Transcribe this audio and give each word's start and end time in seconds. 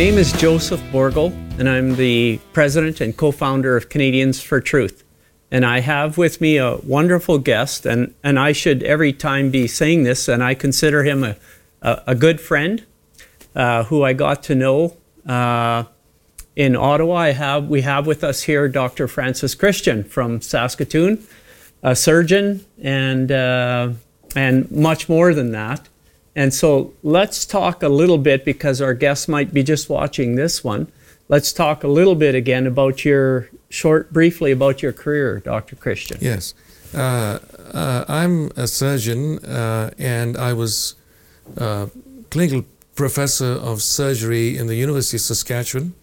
name 0.00 0.16
is 0.16 0.32
Joseph 0.32 0.80
Bourgault, 0.90 1.30
and 1.58 1.68
I'm 1.68 1.94
the 1.94 2.40
president 2.54 3.02
and 3.02 3.14
co 3.14 3.30
founder 3.30 3.76
of 3.76 3.90
Canadians 3.90 4.40
for 4.40 4.58
Truth. 4.58 5.04
And 5.50 5.62
I 5.62 5.80
have 5.80 6.16
with 6.16 6.40
me 6.40 6.56
a 6.56 6.78
wonderful 6.78 7.36
guest, 7.36 7.84
and, 7.84 8.14
and 8.24 8.38
I 8.38 8.52
should 8.52 8.82
every 8.82 9.12
time 9.12 9.50
be 9.50 9.66
saying 9.66 10.04
this, 10.04 10.26
and 10.26 10.42
I 10.42 10.54
consider 10.54 11.04
him 11.04 11.22
a, 11.22 11.36
a, 11.82 12.02
a 12.06 12.14
good 12.14 12.40
friend 12.40 12.82
uh, 13.54 13.84
who 13.84 14.02
I 14.02 14.14
got 14.14 14.42
to 14.44 14.54
know 14.54 14.96
uh, 15.26 15.84
in 16.56 16.76
Ottawa. 16.76 17.16
I 17.16 17.32
have, 17.32 17.68
we 17.68 17.82
have 17.82 18.06
with 18.06 18.24
us 18.24 18.44
here 18.44 18.68
Dr. 18.68 19.06
Francis 19.06 19.54
Christian 19.54 20.02
from 20.02 20.40
Saskatoon, 20.40 21.22
a 21.82 21.94
surgeon, 21.94 22.64
and, 22.82 23.30
uh, 23.30 23.90
and 24.34 24.70
much 24.70 25.10
more 25.10 25.34
than 25.34 25.52
that. 25.52 25.90
And 26.36 26.54
so 26.54 26.92
let's 27.02 27.44
talk 27.44 27.82
a 27.82 27.88
little 27.88 28.18
bit 28.18 28.44
because 28.44 28.80
our 28.80 28.94
guests 28.94 29.28
might 29.28 29.52
be 29.52 29.62
just 29.62 29.88
watching 29.88 30.36
this 30.36 30.62
one. 30.62 30.90
Let's 31.28 31.52
talk 31.52 31.84
a 31.84 31.88
little 31.88 32.14
bit 32.14 32.34
again 32.34 32.66
about 32.66 33.04
your 33.04 33.48
short, 33.68 34.12
briefly 34.12 34.50
about 34.50 34.82
your 34.82 34.92
career, 34.92 35.40
Dr. 35.40 35.76
Christian. 35.76 36.18
Yes. 36.20 36.54
Uh, 36.94 37.38
uh, 37.72 38.04
I'm 38.08 38.50
a 38.56 38.66
surgeon 38.66 39.38
uh, 39.44 39.90
and 39.98 40.36
I 40.36 40.52
was 40.52 40.96
uh, 41.56 41.86
clinical 42.30 42.64
professor 42.94 43.52
of 43.52 43.80
surgery 43.82 44.56
in 44.56 44.66
the 44.66 44.74
University 44.74 45.16
of 45.16 45.22
Saskatchewan. 45.22 45.94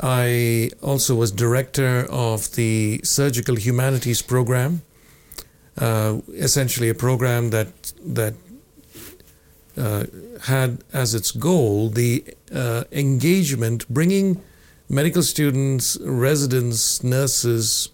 I 0.00 0.70
also 0.82 1.14
was 1.14 1.30
director 1.30 2.06
of 2.10 2.54
the 2.56 3.00
Surgical 3.04 3.56
Humanities 3.56 4.22
Program, 4.22 4.82
uh, 5.78 6.18
essentially 6.32 6.88
a 6.88 6.94
program 6.94 7.50
that 7.50 7.92
that 8.02 8.34
uh, 9.76 10.04
had 10.42 10.82
as 10.92 11.14
its 11.14 11.30
goal 11.30 11.88
the 11.90 12.24
uh, 12.54 12.84
engagement, 12.92 13.88
bringing 13.88 14.42
medical 14.88 15.22
students, 15.22 15.98
residents, 16.00 17.02
nurses, 17.02 17.88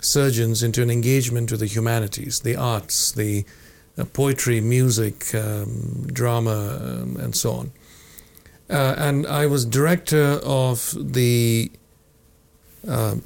surgeons 0.00 0.62
into 0.62 0.82
an 0.82 0.90
engagement 0.90 1.50
with 1.50 1.60
the 1.60 1.66
humanities, 1.66 2.40
the 2.40 2.56
arts, 2.56 3.12
the 3.12 3.44
uh, 3.96 4.04
poetry, 4.04 4.60
music, 4.60 5.34
um, 5.34 6.06
drama, 6.12 6.78
um, 6.82 7.16
and 7.16 7.34
so 7.34 7.52
on. 7.52 7.72
Uh, 8.68 8.94
and 8.96 9.26
I 9.26 9.46
was 9.46 9.64
director 9.64 10.40
of 10.42 10.94
the 10.98 11.70
uh, 12.86 13.16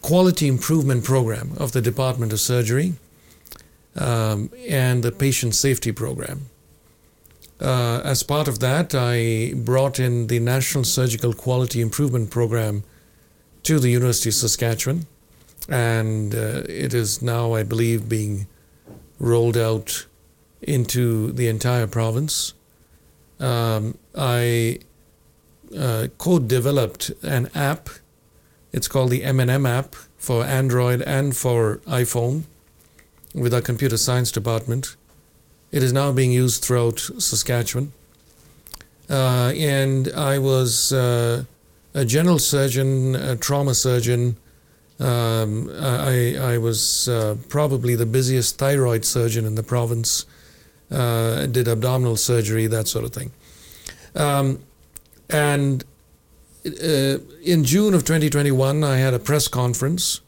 quality 0.00 0.48
improvement 0.48 1.04
program 1.04 1.52
of 1.58 1.72
the 1.72 1.82
Department 1.82 2.32
of 2.32 2.40
Surgery 2.40 2.94
um, 3.96 4.50
and 4.68 5.02
the 5.02 5.12
patient 5.12 5.54
safety 5.54 5.92
program. 5.92 6.46
Uh, 7.60 8.00
as 8.04 8.22
part 8.22 8.48
of 8.48 8.58
that, 8.60 8.94
I 8.94 9.52
brought 9.54 10.00
in 10.00 10.28
the 10.28 10.38
National 10.38 10.82
Surgical 10.82 11.34
Quality 11.34 11.82
Improvement 11.82 12.30
Program 12.30 12.84
to 13.64 13.78
the 13.78 13.90
University 13.90 14.30
of 14.30 14.34
Saskatchewan, 14.34 15.06
and 15.68 16.34
uh, 16.34 16.62
it 16.68 16.94
is 16.94 17.20
now, 17.20 17.52
I 17.52 17.62
believe, 17.62 18.08
being 18.08 18.46
rolled 19.18 19.58
out 19.58 20.06
into 20.62 21.32
the 21.32 21.48
entire 21.48 21.86
province. 21.86 22.54
Um, 23.38 23.98
I 24.16 24.78
uh, 25.76 26.08
co-developed 26.16 27.10
an 27.22 27.50
app. 27.54 27.90
It's 28.72 28.88
called 28.88 29.10
the 29.10 29.22
M&M 29.24 29.66
app 29.66 29.96
for 30.16 30.44
Android 30.44 31.02
and 31.02 31.36
for 31.36 31.76
iPhone 31.86 32.44
with 33.34 33.52
our 33.52 33.60
computer 33.60 33.98
science 33.98 34.32
department. 34.32 34.96
It 35.72 35.82
is 35.82 35.92
now 35.92 36.12
being 36.12 36.32
used 36.32 36.64
throughout 36.64 36.98
Saskatchewan. 36.98 37.92
Uh, 39.08 39.52
and 39.56 40.12
I 40.12 40.38
was 40.38 40.92
uh, 40.92 41.44
a 41.94 42.04
general 42.04 42.38
surgeon, 42.38 43.14
a 43.14 43.36
trauma 43.36 43.74
surgeon. 43.74 44.36
Um, 44.98 45.70
I, 45.80 46.36
I 46.36 46.58
was 46.58 47.08
uh, 47.08 47.36
probably 47.48 47.94
the 47.94 48.06
busiest 48.06 48.58
thyroid 48.58 49.04
surgeon 49.04 49.44
in 49.44 49.54
the 49.54 49.62
province. 49.62 50.26
Uh, 50.90 51.46
did 51.46 51.68
abdominal 51.68 52.16
surgery, 52.16 52.66
that 52.66 52.88
sort 52.88 53.04
of 53.04 53.12
thing. 53.12 53.30
Um, 54.16 54.58
and 55.28 55.84
uh, 56.66 57.18
in 57.42 57.64
June 57.64 57.94
of 57.94 58.04
2021, 58.04 58.82
I 58.82 58.96
had 58.96 59.14
a 59.14 59.20
press 59.20 59.46
conference 59.46 60.20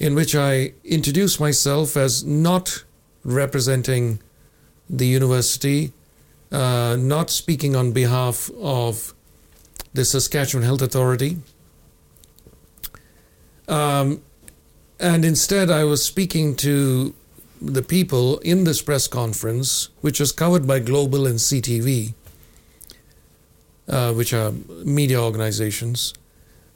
in 0.00 0.16
which 0.16 0.34
I 0.34 0.72
introduced 0.84 1.38
myself 1.38 1.96
as 1.96 2.24
not 2.24 2.84
representing 3.24 4.18
the 4.88 5.06
university, 5.06 5.92
uh, 6.52 6.96
not 6.98 7.30
speaking 7.30 7.74
on 7.74 7.92
behalf 7.92 8.50
of 8.60 9.14
the 9.92 10.04
Saskatchewan 10.04 10.64
Health 10.64 10.82
Authority. 10.82 11.38
Um, 13.68 14.22
and 15.00 15.24
instead, 15.24 15.70
I 15.70 15.84
was 15.84 16.04
speaking 16.04 16.54
to 16.56 17.14
the 17.60 17.82
people 17.82 18.38
in 18.38 18.64
this 18.64 18.82
press 18.82 19.06
conference, 19.06 19.88
which 20.00 20.20
was 20.20 20.32
covered 20.32 20.66
by 20.66 20.78
Global 20.80 21.26
and 21.26 21.38
CTV, 21.38 22.14
uh, 23.88 24.12
which 24.12 24.32
are 24.32 24.52
media 24.84 25.20
organizations. 25.20 26.14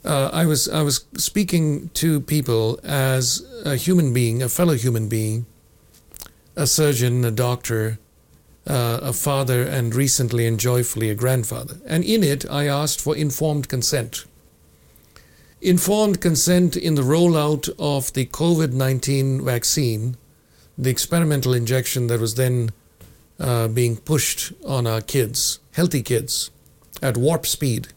Uh, 0.04 0.30
I 0.32 0.46
was 0.46 0.68
I 0.68 0.82
was 0.82 1.04
speaking 1.16 1.90
to 1.94 2.20
people 2.20 2.78
as 2.84 3.44
a 3.64 3.76
human 3.76 4.14
being, 4.14 4.42
a 4.42 4.48
fellow 4.48 4.74
human 4.74 5.08
being, 5.08 5.44
a 6.58 6.66
surgeon, 6.66 7.24
a 7.24 7.30
doctor, 7.30 7.98
uh, 8.66 8.98
a 9.00 9.12
father, 9.12 9.62
and 9.62 9.94
recently 9.94 10.44
and 10.44 10.58
joyfully 10.58 11.08
a 11.08 11.14
grandfather. 11.14 11.76
And 11.86 12.02
in 12.02 12.24
it, 12.24 12.44
I 12.50 12.66
asked 12.66 13.00
for 13.00 13.16
informed 13.16 13.68
consent. 13.68 14.24
Informed 15.60 16.20
consent 16.20 16.76
in 16.76 16.96
the 16.96 17.02
rollout 17.02 17.68
of 17.78 18.12
the 18.12 18.26
COVID 18.26 18.72
19 18.72 19.44
vaccine, 19.44 20.16
the 20.76 20.90
experimental 20.90 21.54
injection 21.54 22.08
that 22.08 22.20
was 22.20 22.34
then 22.34 22.70
uh, 23.38 23.68
being 23.68 23.96
pushed 23.96 24.52
on 24.66 24.86
our 24.86 25.00
kids, 25.00 25.60
healthy 25.72 26.02
kids, 26.02 26.50
at 27.00 27.16
warp 27.16 27.46
speed. 27.46 27.88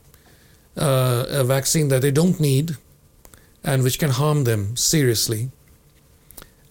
Uh, 0.78 1.26
a 1.30 1.44
vaccine 1.44 1.90
that 1.90 2.02
they 2.02 2.12
don't 2.12 2.40
need 2.40 2.78
and 3.64 3.84
which 3.84 4.00
can 4.00 4.12
harm 4.12 4.46
them 4.46 4.76
seriously 4.78 5.52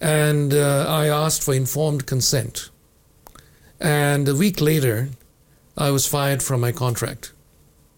and 0.01 0.53
uh, 0.53 0.85
I 0.87 1.07
asked 1.07 1.43
for 1.43 1.53
informed 1.53 2.07
consent. 2.07 2.69
And 3.79 4.27
a 4.27 4.35
week 4.35 4.59
later, 4.59 5.09
I 5.77 5.91
was 5.91 6.07
fired 6.07 6.43
from 6.43 6.61
my 6.61 6.71
contract, 6.71 7.31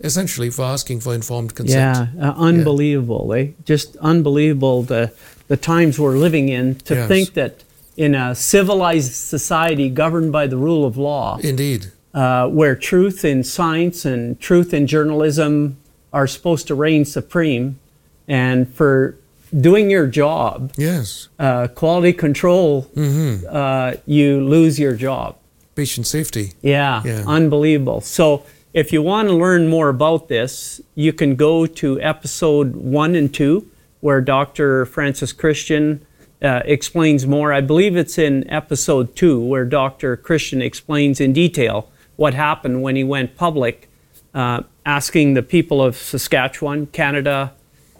essentially 0.01 0.49
for 0.49 0.63
asking 0.63 0.99
for 0.99 1.15
informed 1.15 1.55
consent. 1.55 2.09
Yeah, 2.15 2.29
uh, 2.29 2.33
unbelievable. 2.35 3.31
Yeah. 3.33 3.43
Eh? 3.43 3.47
Just 3.65 3.95
unbelievable 3.97 4.83
the, 4.83 5.13
the 5.47 5.57
times 5.57 5.97
we're 5.97 6.17
living 6.17 6.49
in 6.49 6.75
to 6.75 6.95
yes. 6.95 7.07
think 7.07 7.33
that 7.33 7.63
in 7.95 8.15
a 8.15 8.35
civilized 8.35 9.13
society 9.13 9.89
governed 9.89 10.31
by 10.31 10.47
the 10.47 10.57
rule 10.57 10.85
of 10.85 10.97
law. 10.97 11.37
Indeed. 11.41 11.91
Uh, 12.13 12.47
where 12.47 12.75
truth 12.75 13.25
in 13.25 13.43
science 13.43 14.05
and 14.05 14.39
truth 14.39 14.73
in 14.73 14.85
journalism 14.85 15.77
are 16.11 16.27
supposed 16.27 16.67
to 16.67 16.75
reign 16.75 17.05
supreme, 17.05 17.79
and 18.27 18.71
for 18.71 19.17
doing 19.59 19.89
your 19.89 20.07
job, 20.07 20.71
yes, 20.77 21.29
uh, 21.39 21.67
quality 21.67 22.13
control, 22.13 22.83
mm-hmm. 22.95 23.45
uh, 23.49 23.93
you 24.05 24.43
lose 24.43 24.79
your 24.79 24.93
job. 24.93 25.37
Patient 25.75 26.05
safety. 26.07 26.53
Yeah, 26.61 27.01
yeah, 27.03 27.23
unbelievable. 27.27 28.01
So 28.01 28.45
if 28.73 28.91
you 28.91 29.01
want 29.01 29.27
to 29.29 29.35
learn 29.35 29.67
more 29.67 29.89
about 29.89 30.27
this, 30.27 30.81
you 30.95 31.13
can 31.13 31.35
go 31.35 31.65
to 31.65 32.01
episode 32.01 32.75
one 32.75 33.15
and 33.15 33.33
two, 33.33 33.69
where 34.01 34.19
Dr. 34.19 34.85
Francis 34.85 35.31
Christian 35.31 36.05
uh, 36.41 36.61
explains 36.65 37.25
more. 37.25 37.53
I 37.53 37.61
believe 37.61 37.95
it's 37.95 38.17
in 38.17 38.49
episode 38.49 39.15
two, 39.15 39.39
where 39.39 39.65
Dr. 39.65 40.17
Christian 40.17 40.61
explains 40.61 41.21
in 41.21 41.33
detail 41.33 41.89
what 42.15 42.33
happened 42.33 42.81
when 42.81 42.95
he 42.95 43.03
went 43.03 43.37
public, 43.37 43.89
uh, 44.33 44.63
asking 44.85 45.35
the 45.35 45.43
people 45.43 45.81
of 45.81 45.95
Saskatchewan, 45.95 46.87
Canada, 46.87 47.53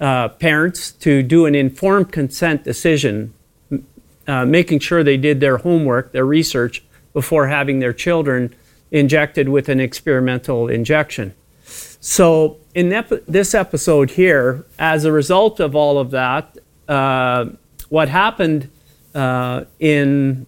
uh, 0.04 0.28
parents 0.28 0.92
to 0.92 1.24
do 1.24 1.46
an 1.46 1.56
informed 1.56 2.12
consent 2.12 2.66
decision, 2.66 3.34
uh, 4.28 4.46
making 4.46 4.80
sure 4.80 5.02
they 5.02 5.16
did 5.16 5.40
their 5.40 5.58
homework, 5.58 6.12
their 6.12 6.26
research, 6.26 6.84
before 7.14 7.48
having 7.48 7.80
their 7.80 7.94
children 7.94 8.54
injected 8.92 9.48
with 9.48 9.70
an 9.70 9.80
experimental 9.80 10.68
injection. 10.68 11.34
So, 11.64 12.58
in 12.76 12.92
ep- 12.92 13.26
this 13.28 13.56
episode 13.56 14.12
here, 14.12 14.66
as 14.78 15.06
a 15.06 15.12
result 15.12 15.62
of 15.62 15.74
all 15.74 15.98
of 15.98 16.12
that, 16.12 16.58
uh, 16.90 17.46
what 17.88 18.10
happened 18.10 18.70
uh, 19.16 19.64
in 19.80 20.46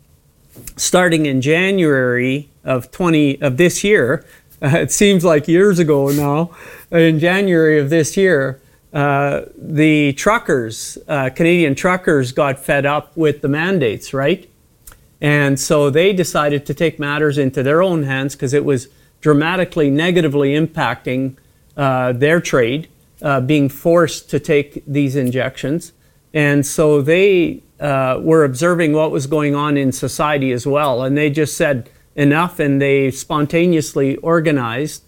starting 0.75 1.27
in 1.27 1.39
January 1.39 2.49
of 2.65 2.91
20 2.91 3.41
of 3.41 3.55
this 3.55 3.85
year, 3.85 4.25
it 4.61 4.91
seems 4.91 5.23
like 5.23 5.47
years 5.47 5.79
ago 5.79 6.09
now, 6.09 6.51
in 6.91 7.19
January 7.19 7.79
of 7.79 7.89
this 7.89 8.17
year, 8.17 8.59
uh, 8.95 9.41
the 9.57 10.13
truckers, 10.13 10.97
uh, 11.09 11.29
Canadian 11.29 11.75
truckers, 11.75 12.31
got 12.31 12.57
fed 12.57 12.85
up 12.85 13.15
with 13.17 13.41
the 13.41 13.47
mandates, 13.49 14.13
right? 14.13 14.49
And 15.19 15.59
so 15.59 15.89
they 15.89 16.13
decided 16.13 16.65
to 16.67 16.73
take 16.73 16.97
matters 16.97 17.37
into 17.37 17.61
their 17.61 17.81
own 17.81 18.03
hands 18.03 18.35
because 18.35 18.53
it 18.53 18.63
was 18.63 18.87
dramatically 19.19 19.89
negatively 19.89 20.53
impacting 20.53 21.35
uh, 21.75 22.13
their 22.13 22.39
trade, 22.39 22.87
uh, 23.21 23.41
being 23.41 23.67
forced 23.67 24.29
to 24.29 24.39
take 24.39 24.81
these 24.87 25.17
injections. 25.17 25.91
And 26.33 26.65
so 26.65 27.01
they 27.01 27.63
uh, 27.79 28.19
were 28.21 28.45
observing 28.45 28.93
what 28.93 29.11
was 29.11 29.27
going 29.27 29.55
on 29.55 29.75
in 29.75 29.91
society 29.91 30.53
as 30.53 30.65
well. 30.65 31.03
And 31.03 31.17
they 31.17 31.29
just 31.29 31.57
said 31.57 31.89
enough 32.15 32.59
and 32.59 32.81
they 32.81 33.11
spontaneously 33.11 34.15
organized. 34.17 35.03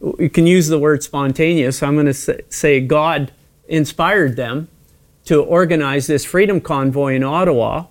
You 0.00 0.30
can 0.30 0.46
use 0.46 0.68
the 0.68 0.78
word 0.78 1.02
spontaneous. 1.02 1.82
I'm 1.82 1.94
going 1.94 2.06
to 2.06 2.44
say 2.48 2.80
God 2.80 3.32
inspired 3.68 4.36
them 4.36 4.68
to 5.26 5.42
organize 5.42 6.06
this 6.06 6.24
freedom 6.24 6.60
convoy 6.60 7.14
in 7.14 7.22
Ottawa. 7.22 7.86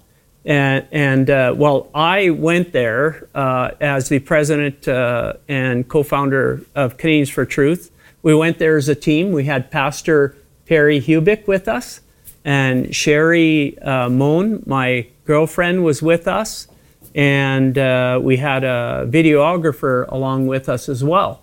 And, 0.45 0.87
and 0.91 1.29
uh, 1.29 1.53
well, 1.55 1.89
I 1.93 2.31
went 2.31 2.71
there 2.71 3.27
uh, 3.35 3.71
as 3.79 4.09
the 4.09 4.19
president 4.19 4.87
uh, 4.87 5.33
and 5.47 5.87
co 5.87 6.01
founder 6.03 6.61
of 6.75 6.97
Canadians 6.97 7.29
for 7.29 7.45
Truth. 7.45 7.91
We 8.23 8.35
went 8.35 8.57
there 8.57 8.77
as 8.77 8.89
a 8.89 8.95
team. 8.95 9.31
We 9.31 9.45
had 9.45 9.69
Pastor 9.69 10.35
Perry 10.65 10.99
Hubick 10.99 11.47
with 11.47 11.67
us, 11.67 12.01
and 12.43 12.93
Sherry 12.93 13.77
uh, 13.79 14.09
Moan, 14.09 14.63
my 14.65 15.07
girlfriend, 15.25 15.83
was 15.83 16.01
with 16.01 16.27
us, 16.27 16.67
and 17.15 17.77
uh, 17.77 18.19
we 18.21 18.37
had 18.37 18.63
a 18.63 19.07
videographer 19.09 20.07
along 20.11 20.47
with 20.47 20.67
us 20.67 20.89
as 20.89 21.03
well. 21.03 21.41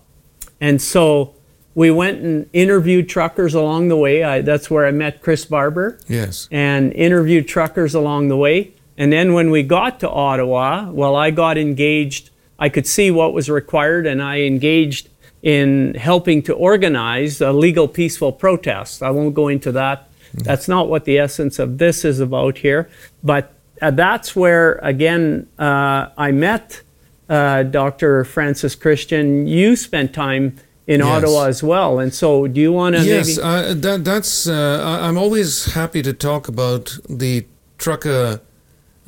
And 0.60 0.80
so 0.80 1.34
we 1.74 1.90
went 1.90 2.22
and 2.22 2.48
interviewed 2.52 3.08
truckers 3.08 3.54
along 3.54 3.88
the 3.88 3.96
way. 3.96 4.24
I, 4.24 4.40
that's 4.40 4.70
where 4.70 4.86
I 4.86 4.90
met 4.90 5.20
Chris 5.20 5.44
Barber. 5.44 5.98
Yes. 6.08 6.48
And 6.50 6.92
interviewed 6.94 7.46
truckers 7.46 7.94
along 7.94 8.28
the 8.28 8.36
way. 8.36 8.72
And 8.96 9.12
then 9.12 9.34
when 9.34 9.50
we 9.50 9.62
got 9.62 10.00
to 10.00 10.08
Ottawa, 10.08 10.90
well, 10.90 11.14
I 11.16 11.30
got 11.30 11.58
engaged. 11.58 12.30
I 12.58 12.70
could 12.70 12.86
see 12.86 13.10
what 13.10 13.34
was 13.34 13.50
required, 13.50 14.06
and 14.06 14.22
I 14.22 14.40
engaged 14.40 15.10
in 15.42 15.94
helping 15.94 16.42
to 16.44 16.54
organize 16.54 17.42
a 17.42 17.52
legal, 17.52 17.86
peaceful 17.86 18.32
protest. 18.32 19.02
I 19.02 19.10
won't 19.10 19.34
go 19.34 19.48
into 19.48 19.70
that. 19.72 20.08
That's 20.32 20.66
not 20.66 20.88
what 20.88 21.04
the 21.04 21.18
essence 21.18 21.58
of 21.58 21.78
this 21.78 22.04
is 22.04 22.20
about 22.20 22.58
here. 22.58 22.88
But 23.22 23.52
uh, 23.80 23.90
that's 23.90 24.34
where, 24.34 24.74
again, 24.82 25.46
uh, 25.58 26.08
I 26.16 26.32
met 26.32 26.82
uh, 27.28 27.62
Dr. 27.64 28.24
Francis 28.24 28.74
Christian. 28.74 29.46
You 29.46 29.76
spent 29.76 30.12
time 30.12 30.56
in 30.86 31.00
Yes. 31.00 31.08
Ottawa 31.08 31.46
as 31.46 31.62
well. 31.62 31.98
And 31.98 32.14
so, 32.14 32.46
do 32.46 32.60
you 32.60 32.72
want 32.72 32.96
to 32.96 33.02
Yes, 33.04 33.36
maybe? 33.36 33.42
uh, 33.42 33.74
that, 33.74 34.04
that's. 34.04 34.46
Uh, 34.46 35.00
I'm 35.02 35.18
always 35.18 35.72
happy 35.74 36.02
to 36.02 36.12
talk 36.12 36.48
about 36.48 36.96
the 37.08 37.44
trucker 37.78 38.40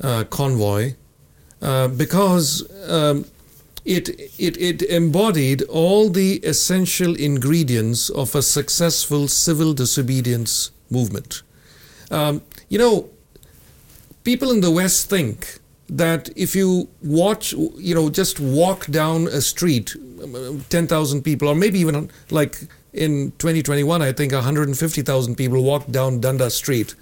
uh, 0.01 0.23
convoy 0.29 0.93
uh, 1.61 1.87
because 1.87 2.63
um, 2.89 3.25
it, 3.85 4.09
it 4.37 4.57
it 4.57 4.81
embodied 4.83 5.61
all 5.63 6.09
the 6.09 6.35
essential 6.43 7.15
ingredients 7.15 8.09
of 8.09 8.35
a 8.35 8.41
successful 8.41 9.27
civil 9.27 9.73
disobedience 9.73 10.71
movement. 10.89 11.41
Um, 12.11 12.41
you 12.67 12.77
know, 12.77 13.09
people 14.23 14.51
in 14.51 14.61
the 14.61 14.71
West 14.71 15.09
think 15.09 15.59
that 15.89 16.29
if 16.35 16.55
you 16.55 16.87
watch, 17.01 17.53
you 17.53 17.95
know, 17.95 18.09
just 18.09 18.39
walk 18.39 18.85
down 18.87 19.27
a 19.27 19.41
street, 19.41 19.95
um, 20.23 20.63
10,000 20.69 21.21
people, 21.23 21.47
or 21.47 21.55
maybe 21.55 21.79
even 21.79 22.09
like 22.29 22.61
in 22.93 23.31
2021, 23.39 24.01
I 24.01 24.11
think 24.11 24.33
150,000 24.33 25.35
people 25.35 25.63
walked 25.63 25.91
down 25.91 26.19
Dundas 26.19 26.55
Street. 26.55 26.95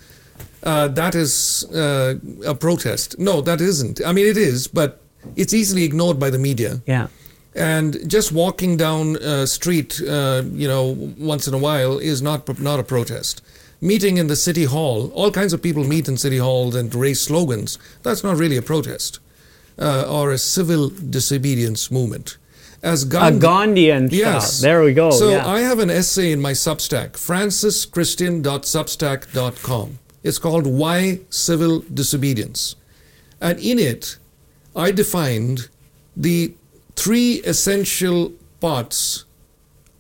Uh, 0.63 0.87
that 0.89 1.15
is 1.15 1.65
uh, 1.73 2.15
a 2.45 2.55
protest. 2.55 3.17
No, 3.19 3.41
that 3.41 3.61
isn't. 3.61 4.01
I 4.05 4.11
mean, 4.11 4.27
it 4.27 4.37
is, 4.37 4.67
but 4.67 5.01
it's 5.35 5.53
easily 5.53 5.83
ignored 5.83 6.19
by 6.19 6.29
the 6.29 6.39
media. 6.39 6.81
yeah. 6.85 7.07
And 7.55 8.07
just 8.07 8.31
walking 8.31 8.77
down 8.77 9.15
a 9.15 9.47
street, 9.47 9.99
uh, 10.07 10.43
you 10.51 10.67
know, 10.67 10.95
once 11.17 11.47
in 11.47 11.55
a 11.55 11.57
while 11.57 11.97
is 11.97 12.21
not 12.21 12.59
not 12.59 12.79
a 12.79 12.83
protest. 12.83 13.41
Meeting 13.79 14.17
in 14.17 14.25
the 14.27 14.35
city 14.35 14.63
hall, 14.65 15.11
all 15.13 15.29
kinds 15.31 15.53
of 15.53 15.61
people 15.61 15.83
meet 15.83 16.07
in 16.07 16.17
city 16.17 16.37
halls 16.39 16.73
and 16.75 16.93
raise 16.95 17.21
slogans. 17.21 17.77
That's 18.03 18.23
not 18.23 18.37
really 18.37 18.57
a 18.57 18.61
protest 18.63 19.19
uh, 19.77 20.05
or 20.09 20.31
a 20.31 20.37
civil 20.39 20.89
disobedience 20.89 21.91
movement. 21.91 22.37
As 22.81 23.03
A 23.03 23.07
Gandhi, 23.07 23.39
Gandhian 23.45 24.09
Yes. 24.11 24.53
style. 24.55 24.61
There 24.69 24.83
we 24.83 24.93
go. 24.93 25.11
So 25.11 25.29
yeah. 25.31 25.45
I 25.47 25.59
have 25.61 25.79
an 25.79 25.89
essay 25.89 26.31
in 26.31 26.39
my 26.41 26.51
Substack, 26.53 27.11
francischristian.substack.com. 27.13 29.99
It's 30.23 30.37
called 30.39 30.65
Why 30.67 31.19
Civil 31.29 31.83
Disobedience. 31.93 32.75
And 33.39 33.59
in 33.59 33.77
it, 33.79 34.17
I 34.75 34.91
defined 34.91 35.69
the 36.15 36.53
three 36.95 37.41
essential 37.45 38.31
parts 38.59 39.25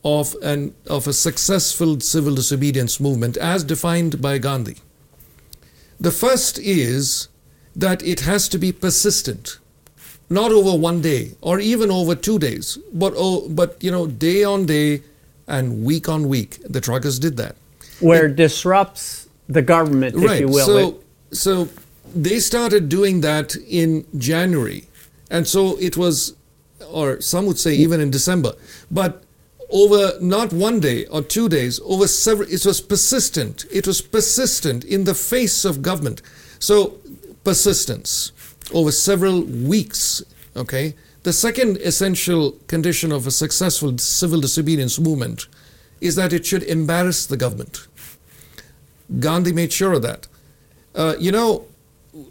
of 0.07 0.35
an 0.51 0.73
of 0.97 1.07
a 1.07 1.13
successful 1.13 1.99
civil 1.99 2.33
disobedience 2.41 2.99
movement 3.07 3.35
as 3.53 3.63
defined 3.73 4.21
by 4.21 4.37
Gandhi. 4.37 4.77
The 5.99 6.11
first 6.11 6.59
is 6.59 7.27
that 7.75 8.01
it 8.13 8.19
has 8.21 8.47
to 8.49 8.57
be 8.57 8.71
persistent 8.71 9.59
not 10.29 10.51
over 10.51 10.73
one 10.89 11.01
day 11.01 11.23
or 11.41 11.59
even 11.59 11.89
over 11.91 12.13
two 12.15 12.37
days, 12.47 12.77
but 12.93 13.13
oh, 13.25 13.47
but 13.49 13.69
you 13.85 13.91
know, 13.91 14.07
day 14.07 14.43
on 14.43 14.65
day 14.65 15.01
and 15.47 15.83
week 15.89 16.07
on 16.15 16.27
week. 16.27 16.51
The 16.77 16.81
truckers 16.81 17.17
did 17.19 17.37
that. 17.37 17.55
Where 17.99 18.25
it 18.27 18.35
disrupts 18.35 19.27
the 19.57 19.61
government, 19.61 20.15
if 20.23 20.39
you 20.41 20.47
will. 20.47 20.65
So, 20.65 20.77
It- 20.87 20.95
so 21.43 21.69
they 22.27 22.39
started 22.39 22.87
doing 22.97 23.21
that 23.21 23.55
in 23.81 24.05
January, 24.29 24.81
and 25.29 25.47
so 25.47 25.61
it 25.87 25.95
was, 25.97 26.33
or 26.99 27.19
some 27.21 27.45
would 27.47 27.59
say 27.65 27.73
even 27.85 27.99
in 28.05 28.09
December, 28.11 28.51
but 28.91 29.23
over 29.69 30.13
not 30.21 30.53
one 30.53 30.79
day 30.79 31.05
or 31.07 31.21
two 31.21 31.49
days, 31.49 31.79
over 31.83 32.07
several. 32.07 32.47
It 32.49 32.65
was 32.65 32.81
persistent. 32.81 33.65
It 33.71 33.85
was 33.85 34.01
persistent 34.01 34.83
in 34.83 35.03
the 35.03 35.13
face 35.13 35.65
of 35.65 35.81
government. 35.81 36.21
So 36.59 36.99
persistence 37.43 38.31
over 38.73 38.91
several 38.91 39.43
weeks. 39.43 40.23
Okay. 40.55 40.95
The 41.23 41.33
second 41.33 41.77
essential 41.77 42.51
condition 42.67 43.11
of 43.11 43.27
a 43.27 43.31
successful 43.31 43.97
civil 43.97 44.39
disobedience 44.39 44.99
movement 44.99 45.47
is 45.99 46.15
that 46.15 46.31
it 46.31 46.45
should 46.45 46.63
embarrass 46.63 47.25
the 47.25 47.37
government. 47.37 47.87
Gandhi 49.19 49.51
made 49.51 49.73
sure 49.73 49.93
of 49.93 50.01
that. 50.03 50.27
Uh, 50.95 51.15
you 51.19 51.31
know, 51.31 51.65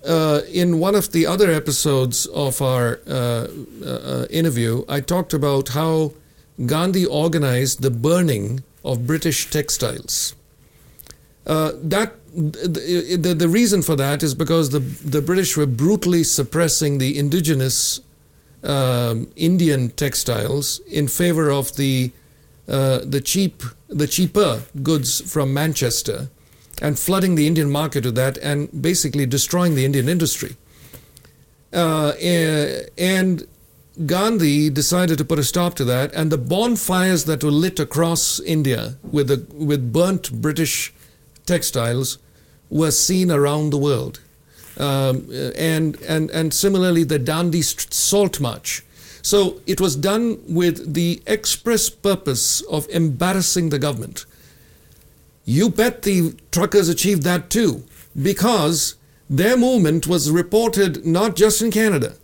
uh, 0.06 0.40
in 0.50 0.78
one 0.78 0.94
of 0.94 1.12
the 1.12 1.26
other 1.26 1.50
episodes 1.50 2.26
of 2.26 2.60
our 2.60 3.00
uh, 3.06 3.46
uh, 3.84 4.26
interview, 4.30 4.84
I 4.88 5.00
talked 5.00 5.32
about 5.32 5.68
how 5.70 6.12
Gandhi 6.64 7.04
organized 7.04 7.82
the 7.82 7.90
burning 7.90 8.62
of 8.84 9.06
British 9.06 9.50
textiles. 9.50 10.34
Uh, 11.46 11.72
that 11.82 12.14
the, 12.34 13.16
the, 13.20 13.34
the 13.34 13.48
reason 13.48 13.82
for 13.82 13.96
that 13.96 14.22
is 14.22 14.34
because 14.34 14.70
the, 14.70 14.80
the 14.80 15.22
British 15.22 15.56
were 15.56 15.66
brutally 15.66 16.24
suppressing 16.24 16.98
the 16.98 17.18
indigenous 17.18 18.00
um, 18.62 19.30
Indian 19.36 19.90
textiles 19.90 20.80
in 20.88 21.08
favor 21.08 21.50
of 21.50 21.76
the 21.76 22.12
uh, 22.68 22.98
the 23.04 23.20
cheap 23.20 23.62
the 23.88 24.08
cheaper 24.08 24.62
goods 24.82 25.20
from 25.32 25.54
Manchester 25.54 26.28
and 26.82 26.98
flooding 26.98 27.36
the 27.36 27.46
Indian 27.46 27.70
market 27.70 28.04
with 28.04 28.16
that 28.16 28.38
and 28.38 28.82
basically 28.82 29.24
destroying 29.24 29.76
the 29.76 29.84
Indian 29.84 30.08
industry. 30.08 30.56
Uh, 31.72 32.12
eh, 32.18 32.86
and 32.98 33.46
Gandhi 34.04 34.68
decided 34.68 35.16
to 35.18 35.24
put 35.24 35.38
a 35.38 35.44
stop 35.44 35.74
to 35.74 35.84
that, 35.84 36.12
and 36.14 36.30
the 36.30 36.38
bonfires 36.38 37.24
that 37.24 37.42
were 37.42 37.50
lit 37.50 37.80
across 37.80 38.40
India 38.40 38.96
with 39.02 39.28
the 39.28 39.46
with 39.54 39.92
burnt 39.92 40.42
British 40.42 40.92
textiles 41.46 42.18
were 42.68 42.90
seen 42.90 43.30
around 43.30 43.70
the 43.70 43.78
world. 43.78 44.20
Um, 44.76 45.28
and 45.56 45.96
and 46.02 46.30
and 46.30 46.52
similarly, 46.52 47.04
the 47.04 47.18
Dandi 47.18 47.62
Salt 47.92 48.40
March. 48.40 48.82
So 49.22 49.60
it 49.66 49.80
was 49.80 49.96
done 49.96 50.38
with 50.46 50.94
the 50.94 51.22
express 51.26 51.88
purpose 51.88 52.60
of 52.62 52.86
embarrassing 52.90 53.70
the 53.70 53.78
government. 53.78 54.26
You 55.44 55.70
bet 55.70 56.02
the 56.02 56.34
truckers 56.52 56.88
achieved 56.88 57.22
that 57.22 57.50
too, 57.50 57.84
because 58.20 58.96
their 59.28 59.56
movement 59.56 60.06
was 60.06 60.30
reported 60.30 61.04
not 61.06 61.34
just 61.34 61.62
in 61.62 61.70
Canada, 61.70 62.14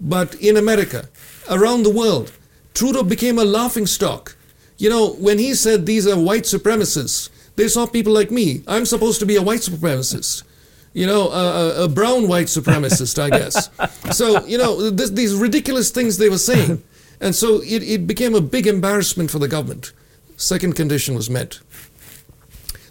but 0.00 0.34
in 0.36 0.56
America, 0.56 1.08
around 1.50 1.82
the 1.82 1.90
world. 1.90 2.32
Trudeau 2.74 3.02
became 3.02 3.38
a 3.38 3.44
laughing 3.44 3.86
stock. 3.86 4.36
You 4.76 4.88
know, 4.90 5.10
when 5.14 5.38
he 5.38 5.54
said 5.54 5.86
these 5.86 6.06
are 6.06 6.18
white 6.18 6.44
supremacists, 6.44 7.30
they 7.56 7.66
saw 7.66 7.86
people 7.86 8.12
like 8.12 8.30
me. 8.30 8.62
I'm 8.68 8.86
supposed 8.86 9.18
to 9.20 9.26
be 9.26 9.34
a 9.36 9.42
white 9.42 9.60
supremacist. 9.60 10.44
You 10.92 11.06
know, 11.06 11.28
a, 11.30 11.84
a- 11.84 11.88
brown 11.88 12.28
white 12.28 12.46
supremacist, 12.46 13.18
I 13.20 13.30
guess. 13.30 13.68
So, 14.14 14.44
you 14.46 14.56
know, 14.58 14.90
this, 14.90 15.10
these 15.10 15.34
ridiculous 15.34 15.90
things 15.90 16.16
they 16.16 16.28
were 16.30 16.38
saying. 16.38 16.82
And 17.20 17.34
so 17.34 17.60
it, 17.62 17.82
it 17.82 18.06
became 18.06 18.34
a 18.34 18.40
big 18.40 18.66
embarrassment 18.66 19.30
for 19.30 19.38
the 19.38 19.48
government. 19.48 19.92
Second 20.36 20.76
condition 20.76 21.14
was 21.14 21.28
met. 21.28 21.58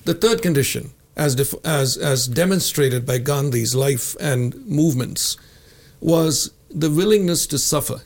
The 0.04 0.14
third 0.14 0.42
condition, 0.42 0.92
as, 1.16 1.36
def- 1.36 1.56
as, 1.66 1.98
as 1.98 2.28
demonstrated 2.28 3.06
by 3.06 3.18
Gandhi's 3.20 3.74
life 3.74 4.16
and 4.20 4.54
movements, 4.68 5.38
was 6.02 6.52
the 6.69 6.89
willingness 6.89 7.47
to 7.47 7.57
suffer. 7.57 8.01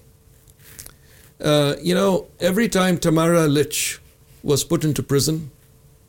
Uh, 1.40 1.76
you 1.82 1.96
know, 1.96 2.28
every 2.40 2.70
time 2.70 2.98
Tamara 2.98 3.48
Lich 3.48 4.00
was 4.44 4.64
put 4.64 4.84
into 4.84 5.02
prison, 5.04 5.52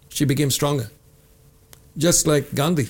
she 0.09 0.25
became 0.25 0.50
stronger. 0.50 0.90
Just 1.97 2.26
like 2.26 2.54
Gandhi. 2.54 2.88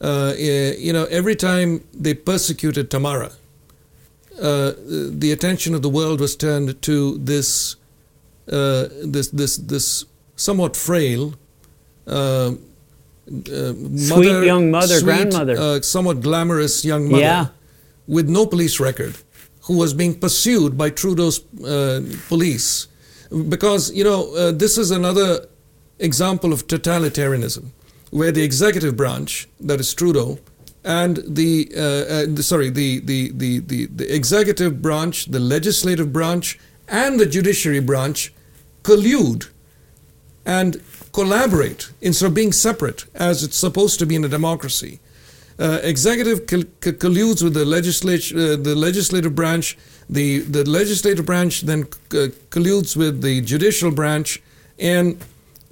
Uh, 0.00 0.32
eh, 0.36 0.74
you 0.78 0.92
know, 0.92 1.04
every 1.06 1.36
time 1.36 1.84
they 1.92 2.14
persecuted 2.14 2.90
Tamara, 2.90 3.32
uh, 4.40 4.72
the 4.78 5.30
attention 5.32 5.74
of 5.74 5.82
the 5.82 5.88
world 5.88 6.20
was 6.20 6.34
turned 6.36 6.80
to 6.82 7.18
this, 7.18 7.76
uh, 8.50 8.88
this, 9.04 9.28
this, 9.28 9.56
this 9.58 10.04
somewhat 10.36 10.76
frail, 10.76 11.34
uh, 12.06 12.52
uh, 13.30 13.72
Sweet 13.96 14.44
young 14.44 14.70
mother, 14.72 14.98
sweet, 14.98 15.04
grandmother. 15.04 15.56
uh, 15.56 15.80
somewhat 15.82 16.20
glamorous 16.20 16.84
young 16.84 17.08
mother 17.10 17.22
Yeah. 17.22 17.46
With 18.10 18.28
no 18.28 18.44
police 18.44 18.80
record, 18.80 19.14
who 19.66 19.76
was 19.76 19.94
being 19.94 20.18
pursued 20.18 20.76
by 20.76 20.90
Trudeau's 20.90 21.38
uh, 21.62 22.00
police, 22.28 22.88
because 23.48 23.92
you 23.92 24.04
know 24.08 24.20
uh, 24.34 24.50
this 24.62 24.76
is 24.76 24.90
another 24.90 25.46
example 26.00 26.52
of 26.52 26.66
totalitarianism, 26.66 27.66
where 28.10 28.32
the 28.32 28.42
executive 28.42 28.96
branch, 28.96 29.48
that 29.60 29.78
is 29.78 29.94
Trudeau, 29.94 30.38
and 30.82 31.22
the, 31.26 31.70
uh, 31.76 32.40
uh, 32.40 32.42
sorry, 32.42 32.70
the, 32.70 33.00
the, 33.00 33.30
the, 33.32 33.60
the, 33.60 33.86
the 33.86 34.14
executive 34.14 34.80
branch, 34.80 35.26
the 35.26 35.38
legislative 35.38 36.12
branch, 36.12 36.58
and 36.88 37.20
the 37.20 37.26
judiciary 37.26 37.80
branch 37.80 38.32
collude 38.82 39.50
and 40.46 40.82
collaborate 41.12 41.90
instead 42.00 42.26
of 42.26 42.34
being 42.34 42.50
separate 42.50 43.04
as 43.14 43.44
it's 43.44 43.56
supposed 43.56 43.98
to 43.98 44.06
be 44.06 44.16
in 44.16 44.24
a 44.24 44.28
democracy. 44.28 45.00
Uh, 45.60 45.78
executive 45.82 46.46
col- 46.46 46.64
co- 46.80 46.92
colludes 46.92 47.42
with 47.42 47.52
the 47.52 47.66
legislature, 47.66 48.34
uh, 48.34 48.56
the 48.56 48.74
legislative 48.74 49.34
branch. 49.34 49.76
The 50.08 50.38
the 50.38 50.64
legislative 50.64 51.26
branch 51.26 51.60
then 51.60 51.80
uh, 51.82 52.28
colludes 52.48 52.96
with 52.96 53.20
the 53.20 53.42
judicial 53.42 53.90
branch, 53.90 54.42
and 54.78 55.18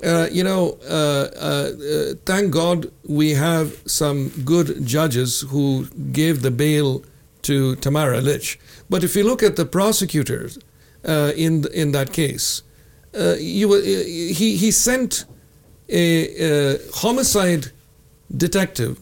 uh, 0.05 0.29
you 0.31 0.45
know, 0.45 0.77
uh, 0.89 0.93
uh, 0.93 2.15
thank 2.27 2.53
God 2.53 2.91
we 3.07 3.31
have 3.31 3.83
some 3.87 4.29
good 4.45 4.85
judges 4.85 5.41
who 5.51 5.87
gave 6.13 6.43
the 6.43 6.51
bail 6.51 7.03
to 7.43 7.75
Tamara 7.77 8.21
Lich. 8.21 8.61
But 8.91 9.03
if 9.03 9.17
you 9.17 9.25
look 9.25 9.43
at 9.43 9.57
the 9.57 9.65
prosecutors 9.65 10.59
in 11.05 11.65
in 11.73 11.93
that 11.93 12.13
case, 12.13 12.63
you 13.39 13.73
he 14.39 14.57
he 14.57 14.71
sent 14.71 15.25
a, 15.89 16.05
a 16.45 16.79
homicide 16.93 17.73
detective 18.37 18.99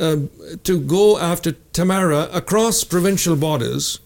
to 0.00 0.80
go 0.80 1.18
after 1.18 1.52
Tamara 1.72 2.28
across 2.32 2.84
provincial 2.84 3.36
borders 3.36 4.00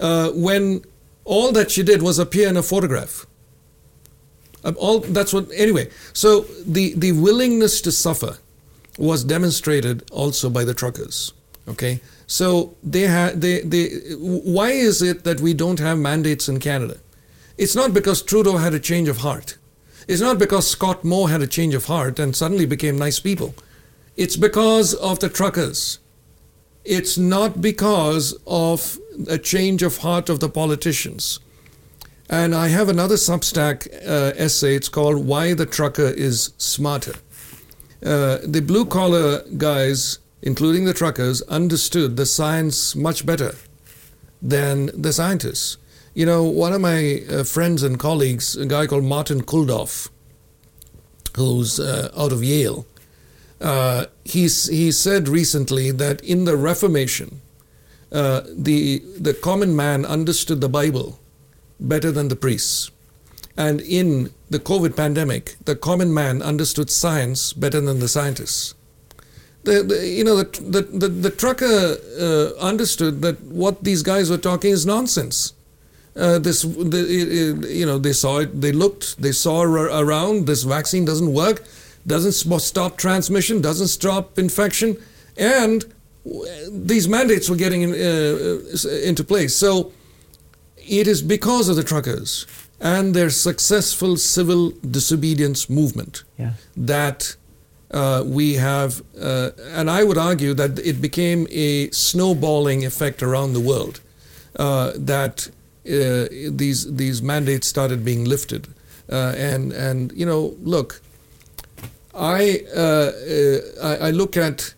uh, 0.00 0.30
when 0.30 0.82
all 1.24 1.52
that 1.52 1.70
she 1.70 1.82
did 1.82 2.02
was 2.02 2.18
appear 2.18 2.48
in 2.48 2.56
a 2.56 2.62
photograph. 2.62 3.26
Uh, 4.64 4.72
all 4.76 5.00
that's 5.00 5.32
what 5.32 5.48
anyway. 5.54 5.88
So 6.12 6.40
the 6.66 6.94
the 6.96 7.12
willingness 7.12 7.80
to 7.82 7.92
suffer 7.92 8.38
was 8.98 9.24
demonstrated 9.24 10.04
also 10.10 10.50
by 10.50 10.64
the 10.64 10.74
truckers. 10.74 11.32
Okay, 11.68 12.00
so 12.26 12.74
they 12.82 13.02
had 13.02 13.40
they 13.40 13.60
they. 13.60 13.88
Why 14.18 14.70
is 14.70 15.02
it 15.02 15.24
that 15.24 15.40
we 15.40 15.54
don't 15.54 15.78
have 15.78 15.98
mandates 15.98 16.48
in 16.48 16.58
Canada? 16.58 16.98
It's 17.58 17.76
not 17.76 17.94
because 17.94 18.22
Trudeau 18.22 18.58
had 18.58 18.74
a 18.74 18.80
change 18.80 19.08
of 19.08 19.18
heart. 19.18 19.56
It's 20.08 20.20
not 20.20 20.38
because 20.38 20.70
Scott 20.70 21.04
Moe 21.04 21.26
had 21.26 21.42
a 21.42 21.46
change 21.46 21.74
of 21.74 21.86
heart 21.86 22.18
and 22.18 22.36
suddenly 22.36 22.66
became 22.66 22.98
nice 22.98 23.18
people. 23.18 23.54
It's 24.16 24.36
because 24.36 24.94
of 24.94 25.20
the 25.20 25.28
truckers. 25.28 25.98
It's 26.84 27.18
not 27.18 27.60
because 27.60 28.34
of 28.46 28.98
a 29.28 29.38
change 29.38 29.82
of 29.82 29.98
heart 29.98 30.28
of 30.28 30.40
the 30.40 30.48
politicians. 30.48 31.40
And 32.30 32.54
I 32.54 32.68
have 32.68 32.88
another 32.88 33.16
Substack 33.16 33.86
uh, 34.06 34.32
essay. 34.36 34.74
It's 34.74 34.88
called 34.88 35.26
Why 35.26 35.52
the 35.54 35.66
Trucker 35.66 36.08
is 36.08 36.54
Smarter. 36.58 37.14
Uh, 38.04 38.38
the 38.42 38.62
blue 38.62 38.86
collar 38.86 39.42
guys, 39.56 40.18
including 40.42 40.86
the 40.86 40.94
truckers, 40.94 41.42
understood 41.42 42.16
the 42.16 42.26
science 42.26 42.96
much 42.96 43.26
better 43.26 43.54
than 44.40 44.90
the 44.94 45.12
scientists. 45.12 45.76
You 46.14 46.24
know, 46.24 46.42
one 46.44 46.72
of 46.72 46.80
my 46.80 47.22
uh, 47.30 47.44
friends 47.44 47.82
and 47.82 47.98
colleagues, 47.98 48.56
a 48.56 48.64
guy 48.64 48.86
called 48.86 49.04
Martin 49.04 49.42
Kulldorff, 49.42 50.08
who's 51.36 51.78
uh, 51.78 52.10
out 52.16 52.32
of 52.32 52.42
Yale, 52.42 52.86
uh, 53.60 54.06
he's, 54.24 54.66
he 54.66 54.92
said 54.92 55.28
recently 55.28 55.90
that 55.90 56.20
in 56.22 56.44
the 56.44 56.56
Reformation, 56.56 57.40
uh, 58.12 58.42
the, 58.56 59.02
the 59.18 59.34
common 59.34 59.74
man 59.74 60.04
understood 60.04 60.60
the 60.60 60.68
Bible 60.68 61.18
better 61.80 62.12
than 62.12 62.28
the 62.28 62.36
priests. 62.36 62.90
And 63.56 63.80
in 63.80 64.30
the 64.50 64.58
COVID 64.58 64.96
pandemic, 64.96 65.56
the 65.64 65.74
common 65.74 66.12
man 66.12 66.42
understood 66.42 66.90
science 66.90 67.52
better 67.52 67.80
than 67.80 68.00
the 68.00 68.08
scientists. 68.08 68.74
The, 69.64 69.82
the, 69.82 70.06
you 70.06 70.22
know, 70.22 70.36
the, 70.36 70.44
the, 70.60 70.82
the, 70.82 71.08
the 71.08 71.30
trucker 71.30 71.96
uh, 72.20 72.60
understood 72.60 73.22
that 73.22 73.40
what 73.42 73.82
these 73.82 74.02
guys 74.02 74.30
were 74.30 74.38
talking 74.38 74.70
is 74.70 74.86
nonsense. 74.86 75.54
Uh, 76.14 76.38
this, 76.38 76.62
the, 76.62 77.66
you 77.68 77.84
know, 77.84 77.98
they 77.98 78.12
saw 78.12 78.38
it, 78.38 78.60
they 78.60 78.72
looked, 78.72 79.20
they 79.20 79.32
saw 79.32 79.60
ar- 79.60 80.02
around, 80.02 80.46
this 80.46 80.62
vaccine 80.62 81.04
doesn't 81.04 81.32
work, 81.32 81.64
doesn't 82.06 82.32
stop 82.60 82.96
transmission, 82.96 83.60
doesn't 83.60 83.88
stop 83.88 84.38
infection, 84.38 84.96
and 85.36 85.84
these 86.70 87.08
mandates 87.08 87.48
were 87.48 87.56
getting 87.56 87.82
in, 87.82 87.92
uh, 87.92 88.88
into 89.04 89.24
place. 89.24 89.54
So 89.56 89.92
it 90.76 91.06
is 91.06 91.22
because 91.22 91.68
of 91.68 91.76
the 91.76 91.84
truckers 91.84 92.46
and 92.80 93.14
their 93.14 93.30
successful 93.30 94.16
civil 94.16 94.72
disobedience 94.90 95.70
movement 95.70 96.24
Yeah. 96.38 96.52
that 96.76 97.36
uh, 97.90 98.22
we 98.26 98.54
have, 98.54 99.02
uh, 99.20 99.50
and 99.78 99.88
I 99.88 100.02
would 100.04 100.18
argue 100.18 100.54
that 100.54 100.78
it 100.80 101.00
became 101.00 101.46
a 101.50 101.90
snowballing 101.92 102.84
effect 102.84 103.22
around 103.22 103.52
the 103.52 103.60
world. 103.60 104.00
Uh, 104.58 104.92
that 104.96 105.48
uh, 105.86 106.26
these 106.62 106.80
these 106.96 107.22
mandates 107.22 107.66
started 107.68 108.04
being 108.04 108.24
lifted, 108.24 108.66
uh, 109.12 109.34
and 109.36 109.72
and 109.72 110.12
you 110.16 110.26
know, 110.26 110.56
look, 110.64 111.00
I 112.16 112.64
uh, 112.74 112.80
uh, 112.80 113.58
I, 113.82 114.08
I 114.08 114.10
look 114.10 114.36
at 114.36 114.74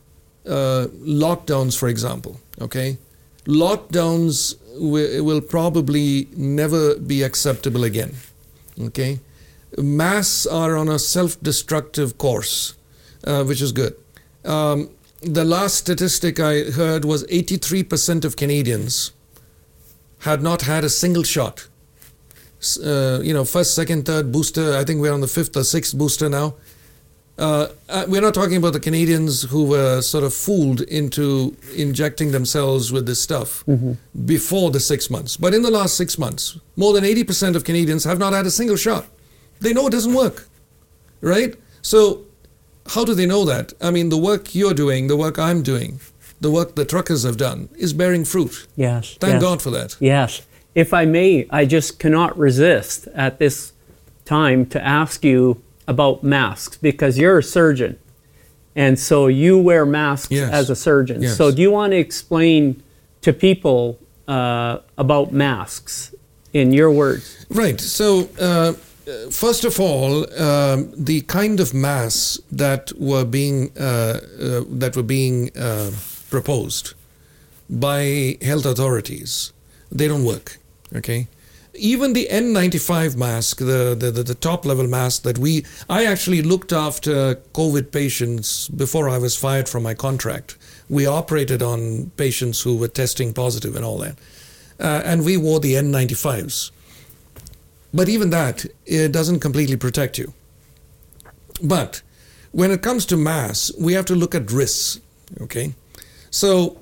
uh, 0.47 0.87
lockdowns, 1.03 1.79
for 1.79 1.89
example. 1.89 2.41
Okay, 2.61 2.99
lockdowns 3.47 4.57
wi- 4.75 5.21
will 5.21 5.41
probably 5.41 6.29
never 6.37 6.97
be 6.97 7.23
acceptable 7.23 7.85
again. 7.85 8.15
Okay, 8.81 9.21
masks 9.77 10.47
are 10.47 10.77
on 10.77 10.89
a 10.89 10.99
self-destructive 10.99 12.19
course, 12.19 12.75
uh, 13.25 13.45
which 13.45 13.63
is 13.63 13.73
good. 13.73 13.95
Um, 14.45 14.91
the 15.21 15.45
last 15.45 15.77
statistic 15.77 16.39
I 16.39 16.71
heard 16.71 17.05
was 17.05 17.25
83% 17.27 18.25
of 18.25 18.37
Canadians 18.37 19.13
had 20.21 20.43
not 20.43 20.63
had 20.63 20.85
a 20.85 20.89
single 20.89 21.25
shot. 21.25 21.67
Uh, 22.85 23.21
you 23.23 23.33
know, 23.33 23.45
first, 23.45 23.75
second, 23.75 24.07
third 24.07 24.33
booster. 24.33 24.77
I 24.77 24.85
think 24.85 25.01
we're 25.01 25.13
on 25.13 25.21
the 25.21 25.29
fifth 25.29 25.57
or 25.57 25.65
sixth 25.65 25.97
booster 25.97 26.29
now. 26.29 26.55
Uh, 27.39 27.69
uh, 27.89 28.05
we're 28.09 28.21
not 28.21 28.35
talking 28.35 28.57
about 28.57 28.73
the 28.73 28.81
Canadians 28.81 29.43
who 29.45 29.65
were 29.65 30.01
sort 30.01 30.25
of 30.25 30.35
fooled 30.35 30.81
into 30.83 31.57
injecting 31.77 32.33
themselves 32.33 32.91
with 32.91 33.07
this 33.07 33.23
stuff 33.23 33.65
before 34.25 34.73
the 34.73 34.81
six 34.81 35.09
months. 35.09 35.37
But 35.37 35.55
in 35.55 35.63
the 35.63 35.71
last 35.71 35.97
six 35.97 36.19
months, 36.19 36.59
more 36.75 36.93
than 36.93 37.05
80% 37.05 37.55
of 37.55 37.63
Canadians 37.63 38.03
have 38.05 38.19
not 38.19 38.33
had 38.33 38.45
a 38.47 38.51
single 38.51 38.77
shot. 38.77 39.07
They 39.61 39.73
know 39.73 39.87
it 39.87 39.91
doesn't 39.91 40.15
work, 40.15 40.49
right? 41.21 41.55
So, 41.83 42.25
how 42.89 43.05
do 43.05 43.15
they 43.15 43.27
know 43.27 43.45
that? 43.45 43.73
I 43.81 43.91
mean, 43.91 44.09
the 44.09 44.17
work 44.17 44.55
you're 44.55 44.75
doing, 44.75 45.07
the 45.07 45.17
work 45.17 45.39
I'm 45.39 45.63
doing, 45.63 46.01
the 46.41 46.51
work 46.51 46.75
the 46.75 46.85
truckers 46.85 47.23
have 47.23 47.37
done 47.37 47.69
is 47.77 47.93
bearing 47.93 48.25
fruit. 48.25 48.67
Yes. 48.77 49.17
Thank 49.21 49.35
yes. 49.35 49.43
God 49.43 49.63
for 49.63 49.71
that. 49.71 49.97
Yes. 50.01 50.43
If 50.75 50.93
I 50.93 51.05
may, 51.05 51.47
I 51.51 51.67
just 51.67 51.99
cannot 51.99 52.37
resist 52.39 53.09
at 53.15 53.39
this 53.39 53.73
time 54.25 54.67
to 54.67 54.85
ask 54.85 55.25
you 55.25 55.63
about 55.89 56.23
masks 56.23 56.77
because 56.77 57.19
you're 57.19 57.39
a 57.39 57.43
surgeon. 57.43 57.99
And 58.77 58.97
so 58.99 59.27
you 59.27 59.59
wear 59.59 59.85
masks 59.85 60.31
Yes. 60.31 60.53
as 60.53 60.71
a 60.71 60.77
surgeon. 60.77 61.23
Yes. 61.23 61.37
So 61.37 61.51
do 61.51 61.61
you 61.63 61.73
want 61.73 61.91
to 61.93 61.99
explain 61.99 62.81
to 63.23 63.33
people 63.33 63.99
uh, 64.29 64.79
about 64.97 65.33
masks 65.33 66.15
in 66.53 66.73
your 66.73 66.91
words? 66.93 67.25
Right. 67.51 67.81
So, 67.81 68.29
uh, 68.39 68.73
first 69.31 69.65
of 69.65 69.81
all, 69.81 70.13
um, 70.41 70.93
the 71.11 71.23
kind 71.23 71.59
of 71.61 71.73
masks 71.75 72.39
that 72.53 72.93
were 72.99 73.25
being 73.25 73.71
uh, 73.81 73.85
uh, 73.85 74.65
that 74.83 74.93
were 74.97 75.09
being 75.19 75.51
uh, 75.57 75.91
proposed 76.31 76.95
by 77.71 78.37
health 78.43 78.67
authorities, 78.67 79.53
they 79.91 80.07
don't 80.09 80.25
work. 80.25 80.59
Okay. 80.95 81.27
Even 81.79 82.13
the 82.13 82.27
N95 82.31 83.17
mask, 83.17 83.59
the, 83.59 83.97
the, 83.99 84.11
the, 84.11 84.23
the 84.23 84.35
top 84.35 84.67
level 84.67 84.87
mask 84.87 85.23
that 85.23 85.39
we, 85.39 85.65
I 85.89 86.05
actually 86.07 86.43
looked 86.43 86.73
after 86.73 87.37
COVID 87.55 87.93
patients 87.93 88.69
before 88.69 89.09
I 89.09 89.19
was 89.19 89.37
fired 89.37 89.69
from 89.69 89.85
my 89.85 89.95
contract. 89.95 90.57
We 90.89 91.07
operated 91.07 91.63
on 91.63 92.11
patients 92.17 92.63
who 92.63 92.77
were 92.77 92.89
testing 92.89 93.33
positive 93.33 93.77
and 93.77 93.85
all 93.85 93.99
that. 93.99 94.19
Uh, 94.81 95.03
and 95.05 95.25
we 95.25 95.37
wore 95.37 95.61
the 95.61 95.75
N95s 95.75 96.71
But 97.95 98.09
even 98.09 98.31
that, 98.31 98.67
it 98.87 99.13
doesn't 99.13 99.41
completely 99.41 99.77
protect 99.77 100.19
you. 100.19 100.33
But 101.63 102.03
when 102.53 102.71
it 102.71 102.83
comes 102.83 103.07
to 103.07 103.17
mass, 103.17 103.73
we 103.79 103.93
have 103.95 104.05
to 104.07 104.15
look 104.15 104.35
at 104.35 104.51
risks. 104.51 105.01
Okay, 105.41 105.75
so 106.31 106.79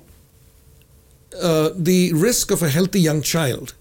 uh, 1.41 1.69
the 1.75 2.13
risk 2.13 2.51
of 2.51 2.63
a 2.63 2.69
healthy 2.69 3.01
young 3.01 3.21
child 3.21 3.73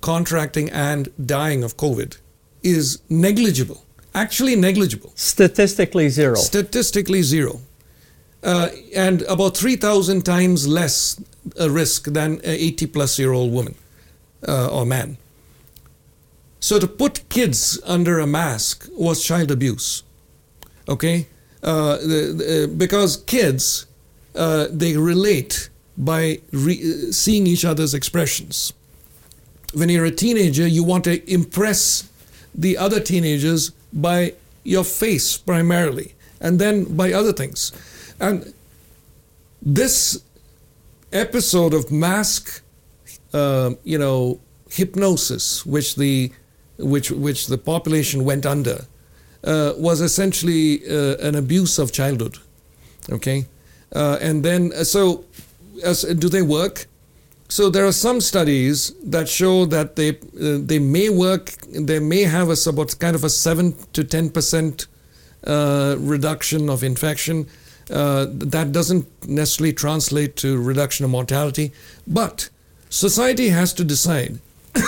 contracting 0.00 0.70
and 0.70 1.08
dying 1.24 1.62
of 1.64 1.76
COVID 1.76 2.18
is 2.62 3.00
negligible. 3.08 3.84
Actually, 4.14 4.56
negligible. 4.56 5.12
Statistically 5.14 6.08
zero. 6.08 6.36
Statistically 6.36 7.22
zero. 7.22 7.60
Uh, 8.42 8.68
and 8.94 9.22
about 9.22 9.56
3,000 9.56 10.22
times 10.22 10.68
less 10.68 11.20
a 11.58 11.70
risk 11.70 12.04
than 12.04 12.34
an 12.34 12.40
80 12.44 12.86
plus 12.88 13.18
year 13.18 13.32
old 13.32 13.52
woman 13.52 13.74
uh, 14.46 14.68
or 14.68 14.84
man. 14.84 15.16
So 16.60 16.78
to 16.78 16.86
put 16.86 17.28
kids 17.28 17.80
under 17.84 18.18
a 18.18 18.26
mask 18.26 18.88
was 18.92 19.22
child 19.24 19.50
abuse. 19.50 20.02
Okay? 20.88 21.26
Uh, 21.62 21.96
the, 21.96 22.34
the, 22.36 22.74
because 22.76 23.16
kids, 23.16 23.86
uh, 24.34 24.68
they 24.70 24.96
relate 24.96 25.70
by 25.96 26.40
re- 26.52 27.12
seeing 27.12 27.46
each 27.46 27.64
other's 27.64 27.94
expressions. 27.94 28.72
When 29.74 29.88
you're 29.88 30.04
a 30.04 30.10
teenager, 30.10 30.66
you 30.66 30.84
want 30.84 31.04
to 31.04 31.32
impress 31.32 32.08
the 32.54 32.78
other 32.78 33.00
teenagers 33.00 33.70
by 33.92 34.34
your 34.62 34.84
face 34.84 35.36
primarily, 35.36 36.14
and 36.40 36.58
then 36.58 36.96
by 36.96 37.12
other 37.12 37.32
things. 37.32 37.72
And 38.20 38.54
this 39.60 40.22
episode 41.12 41.74
of 41.74 41.90
mask, 41.90 42.62
uh, 43.32 43.72
you 43.84 43.98
know, 43.98 44.40
hypnosis, 44.70 45.66
which 45.66 45.96
the 45.96 46.32
which 46.78 47.10
which 47.10 47.46
the 47.46 47.58
population 47.58 48.24
went 48.24 48.46
under, 48.46 48.86
uh, 49.44 49.72
was 49.76 50.00
essentially 50.00 50.82
uh, 50.88 51.16
an 51.18 51.34
abuse 51.34 51.78
of 51.78 51.92
childhood. 51.92 52.38
Okay, 53.10 53.46
uh, 53.94 54.18
and 54.20 54.44
then 54.44 54.72
so 54.84 55.24
as, 55.82 56.02
do 56.02 56.28
they 56.28 56.42
work? 56.42 56.86
So 57.54 57.70
there 57.70 57.86
are 57.86 57.92
some 57.92 58.20
studies 58.20 58.92
that 59.04 59.28
show 59.28 59.64
that 59.66 59.94
they 59.94 60.08
uh, 60.08 60.58
they 60.70 60.80
may 60.80 61.08
work. 61.08 61.52
They 61.90 62.00
may 62.00 62.22
have 62.22 62.48
a 62.50 62.56
about 62.68 62.98
kind 62.98 63.14
of 63.14 63.22
a 63.22 63.30
seven 63.30 63.76
to 63.92 64.02
ten 64.02 64.30
percent 64.30 64.88
uh, 65.46 65.94
reduction 66.00 66.68
of 66.68 66.82
infection. 66.82 67.46
Uh, 67.88 68.26
that 68.54 68.72
doesn't 68.72 69.06
necessarily 69.28 69.72
translate 69.72 70.34
to 70.38 70.60
reduction 70.60 71.04
of 71.04 71.12
mortality, 71.12 71.70
but 72.08 72.50
society 72.90 73.50
has 73.50 73.72
to 73.74 73.84
decide 73.84 74.40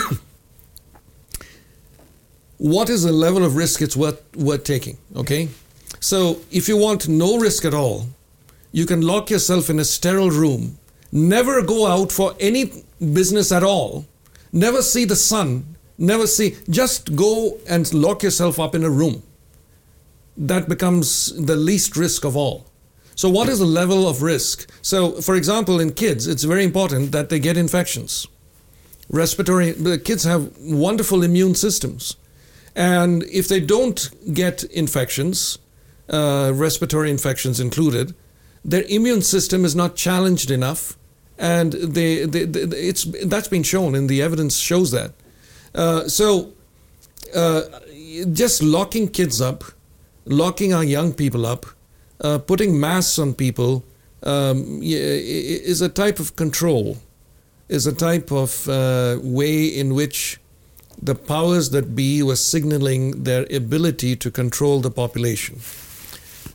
what 2.58 2.90
is 2.90 3.04
the 3.04 3.12
level 3.12 3.44
of 3.44 3.54
risk 3.54 3.80
it's 3.80 3.96
worth 3.96 4.20
worth 4.34 4.64
taking. 4.64 4.98
Okay, 5.14 5.50
so 6.00 6.40
if 6.50 6.68
you 6.68 6.76
want 6.76 7.06
no 7.06 7.38
risk 7.38 7.64
at 7.64 7.74
all, 7.74 8.06
you 8.72 8.86
can 8.86 9.02
lock 9.02 9.30
yourself 9.30 9.70
in 9.70 9.78
a 9.78 9.84
sterile 9.84 10.32
room 10.32 10.78
never 11.12 11.62
go 11.62 11.86
out 11.86 12.12
for 12.12 12.34
any 12.40 12.72
business 13.12 13.52
at 13.52 13.62
all, 13.62 14.06
never 14.52 14.82
see 14.82 15.04
the 15.04 15.16
sun, 15.16 15.76
never 15.98 16.26
see, 16.26 16.56
just 16.68 17.16
go 17.16 17.58
and 17.68 17.92
lock 17.94 18.22
yourself 18.22 18.58
up 18.58 18.74
in 18.74 18.84
a 18.84 18.90
room. 18.90 19.22
That 20.36 20.68
becomes 20.68 21.32
the 21.46 21.56
least 21.56 21.96
risk 21.96 22.24
of 22.24 22.36
all. 22.36 22.66
So, 23.14 23.30
what 23.30 23.48
is 23.48 23.60
the 23.60 23.64
level 23.64 24.06
of 24.06 24.20
risk? 24.20 24.70
So, 24.82 25.22
for 25.22 25.36
example, 25.36 25.80
in 25.80 25.94
kids, 25.94 26.26
it's 26.26 26.44
very 26.44 26.64
important 26.64 27.12
that 27.12 27.30
they 27.30 27.38
get 27.38 27.56
infections. 27.56 28.26
Respiratory, 29.08 29.70
the 29.70 29.98
kids 29.98 30.24
have 30.24 30.52
wonderful 30.58 31.22
immune 31.22 31.54
systems. 31.54 32.16
And 32.74 33.22
if 33.24 33.48
they 33.48 33.60
don't 33.60 34.10
get 34.34 34.64
infections, 34.64 35.58
uh, 36.10 36.52
respiratory 36.54 37.10
infections 37.10 37.58
included, 37.58 38.14
their 38.66 38.84
immune 38.88 39.22
system 39.22 39.64
is 39.64 39.76
not 39.76 39.94
challenged 39.94 40.50
enough, 40.50 40.98
and 41.38 41.72
they, 41.72 42.24
they, 42.24 42.44
they, 42.44 42.60
it's 42.76 43.04
that's 43.24 43.48
been 43.48 43.62
shown, 43.62 43.94
and 43.94 44.08
the 44.08 44.20
evidence 44.20 44.56
shows 44.56 44.90
that. 44.90 45.12
Uh, 45.74 46.08
so, 46.08 46.52
uh, 47.34 47.62
just 48.32 48.62
locking 48.62 49.08
kids 49.08 49.40
up, 49.40 49.62
locking 50.24 50.74
our 50.74 50.82
young 50.82 51.12
people 51.12 51.46
up, 51.46 51.66
uh, 52.20 52.38
putting 52.38 52.80
masks 52.80 53.18
on 53.20 53.34
people 53.34 53.84
um, 54.24 54.80
is 54.82 55.80
a 55.80 55.88
type 55.88 56.18
of 56.18 56.34
control, 56.34 56.98
is 57.68 57.86
a 57.86 57.94
type 57.94 58.32
of 58.32 58.68
uh, 58.68 59.18
way 59.22 59.66
in 59.66 59.94
which 59.94 60.40
the 61.00 61.14
powers 61.14 61.70
that 61.70 61.94
be 61.94 62.20
were 62.22 62.36
signaling 62.36 63.22
their 63.22 63.46
ability 63.54 64.16
to 64.16 64.30
control 64.30 64.80
the 64.80 64.90
population. 64.90 65.60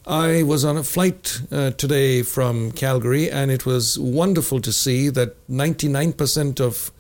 I 0.08 0.42
was 0.42 0.66
on 0.66 0.78
a 0.78 0.84
flight 0.84 1.42
uh, 1.52 1.72
today 1.72 2.24
from 2.24 2.72
Calgary, 2.72 3.30
and 3.30 3.52
it 3.52 3.68
was 3.68 4.00
wonderful 4.00 4.60
to 4.60 4.74
see 4.74 5.10
that 5.10 5.36
99% 5.48 6.60
of 6.60 6.92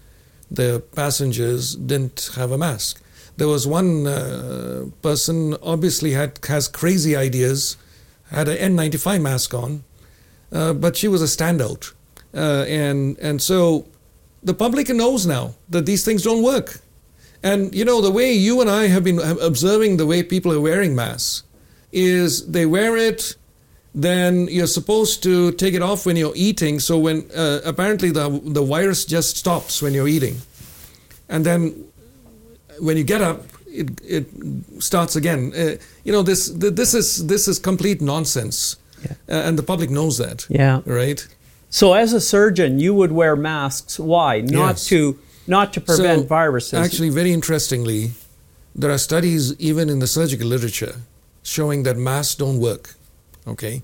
the 0.51 0.83
passengers 0.95 1.75
didn't 1.75 2.29
have 2.35 2.51
a 2.51 2.59
mask. 2.59 3.01
There 3.37 3.47
was 3.47 3.65
one 3.65 4.05
uh, 4.05 4.85
person 5.01 5.55
obviously 5.63 6.11
had 6.11 6.37
has 6.47 6.67
crazy 6.67 7.15
ideas, 7.15 7.75
had 8.29 8.47
an 8.47 8.75
N95 8.75 9.19
mask 9.19 9.55
on, 9.55 9.83
uh, 10.51 10.73
but 10.73 10.95
she 10.95 11.07
was 11.07 11.23
a 11.23 11.25
standout, 11.25 11.93
uh, 12.35 12.65
and 12.67 13.17
and 13.17 13.41
so 13.41 13.87
the 14.43 14.53
public 14.53 14.89
knows 14.89 15.25
now 15.25 15.55
that 15.69 15.87
these 15.87 16.05
things 16.05 16.21
don't 16.21 16.43
work, 16.43 16.81
and 17.41 17.73
you 17.73 17.83
know 17.83 17.99
the 17.99 18.11
way 18.11 18.31
you 18.31 18.61
and 18.61 18.69
I 18.69 18.87
have 18.87 19.03
been 19.03 19.19
observing 19.19 19.97
the 19.97 20.05
way 20.05 20.21
people 20.21 20.53
are 20.53 20.61
wearing 20.61 20.93
masks 20.93 21.43
is 21.91 22.47
they 22.47 22.65
wear 22.65 22.95
it 22.97 23.35
then 23.93 24.47
you're 24.47 24.67
supposed 24.67 25.21
to 25.23 25.51
take 25.53 25.73
it 25.73 25.81
off 25.81 26.05
when 26.05 26.15
you're 26.15 26.35
eating. 26.35 26.79
So 26.79 26.97
when 26.97 27.29
uh, 27.35 27.59
apparently 27.65 28.11
the 28.11 28.29
the 28.43 28.63
virus 28.63 29.05
just 29.05 29.37
stops 29.37 29.81
when 29.81 29.93
you're 29.93 30.07
eating. 30.07 30.37
And 31.27 31.45
then 31.45 31.85
when 32.79 32.97
you 32.97 33.03
get 33.03 33.21
up 33.21 33.45
it 33.67 34.01
it 34.01 34.27
starts 34.79 35.15
again. 35.15 35.51
Uh, 35.55 35.75
you 36.03 36.11
know 36.11 36.23
this 36.23 36.47
this 36.55 36.93
is 36.93 37.27
this 37.27 37.47
is 37.47 37.59
complete 37.59 38.01
nonsense. 38.01 38.77
Yeah. 39.03 39.13
uh, 39.27 39.47
and 39.47 39.57
the 39.57 39.63
public 39.63 39.89
knows 39.89 40.17
that. 40.19 40.45
Yeah. 40.47 40.81
Right? 40.85 41.27
So 41.69 41.93
as 41.93 42.13
a 42.13 42.21
surgeon 42.21 42.79
you 42.79 42.93
would 42.93 43.11
wear 43.11 43.35
masks. 43.35 43.99
Why? 43.99 44.41
Not 44.41 44.75
yes. 44.75 44.87
to 44.87 45.19
not 45.47 45.73
to 45.73 45.81
prevent 45.81 46.21
so, 46.21 46.27
viruses. 46.27 46.73
actually 46.73 47.09
very 47.09 47.33
interestingly 47.33 48.11
there 48.75 48.91
are 48.91 48.99
studies 48.99 49.53
even 49.59 49.89
in 49.89 49.99
the 49.99 50.07
surgical 50.07 50.47
literature 50.47 50.95
showing 51.43 51.83
that 51.83 51.97
masks 51.97 52.35
don't 52.35 52.59
work. 52.59 52.95
Okay, 53.47 53.81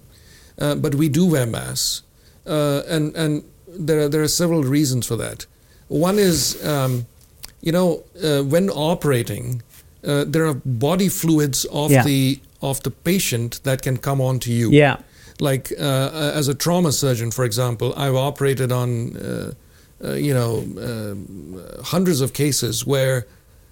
uh, 0.60 0.76
but 0.76 0.96
we 0.96 1.10
do 1.10 1.26
wear 1.26 1.46
masks, 1.46 2.04
uh, 2.46 2.82
and 2.88 3.16
and 3.16 3.44
there 3.68 4.00
are 4.02 4.10
there 4.10 4.22
are 4.22 4.28
several 4.28 4.64
reasons 4.64 5.06
for 5.08 5.18
that. 5.18 5.46
One 5.90 6.20
is, 6.20 6.56
um, 6.66 7.06
you 7.62 7.72
know, 7.72 8.04
uh, 8.24 8.44
when 8.44 8.70
operating, 8.70 9.62
uh, 10.06 10.26
there 10.28 10.46
are 10.46 10.54
body 10.66 11.10
fluids 11.10 11.66
of 11.72 11.92
Yeah. 11.92 12.04
the 12.04 12.40
of 12.62 12.82
the 12.84 12.92
patient 12.92 13.60
that 13.64 13.82
can 13.82 13.98
come 13.98 14.20
onto 14.22 14.52
you. 14.52 14.72
yeah 14.72 14.98
Like 15.40 15.72
uh, 15.80 16.40
as 16.40 16.48
a 16.48 16.54
trauma 16.56 16.92
surgeon, 16.92 17.32
for 17.32 17.46
example, 17.46 17.94
I've 17.96 18.16
operated 18.16 18.72
on, 18.72 19.16
uh, 19.18 19.52
uh, 20.04 20.14
you 20.14 20.34
know, 20.34 20.64
hundreds 21.84 22.22
of 22.22 22.32
cases 22.34 22.86
where 22.86 23.26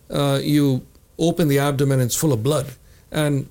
uh, 0.09 0.39
you 0.43 0.81
open 1.17 1.47
the 1.47 1.59
abdomen, 1.59 1.99
and 1.99 2.07
it's 2.09 2.15
full 2.19 2.33
of 2.33 2.41
blood, 2.43 2.67
and 3.11 3.47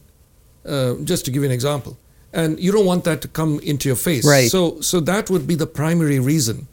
uh, 0.66 0.94
just 1.04 1.24
to 1.24 1.30
give 1.30 1.42
you 1.42 1.48
an 1.48 1.54
example, 1.54 1.96
and 2.32 2.58
you 2.58 2.72
don't 2.72 2.86
want 2.86 3.04
that 3.04 3.20
to 3.22 3.28
come 3.28 3.60
into 3.62 3.88
your 3.88 3.96
face. 3.96 4.26
Right. 4.26 4.50
So, 4.50 4.80
so 4.80 5.00
that 5.00 5.30
would 5.30 5.46
be 5.46 5.54
the 5.54 5.66
primary 5.66 6.18
reason 6.18 6.66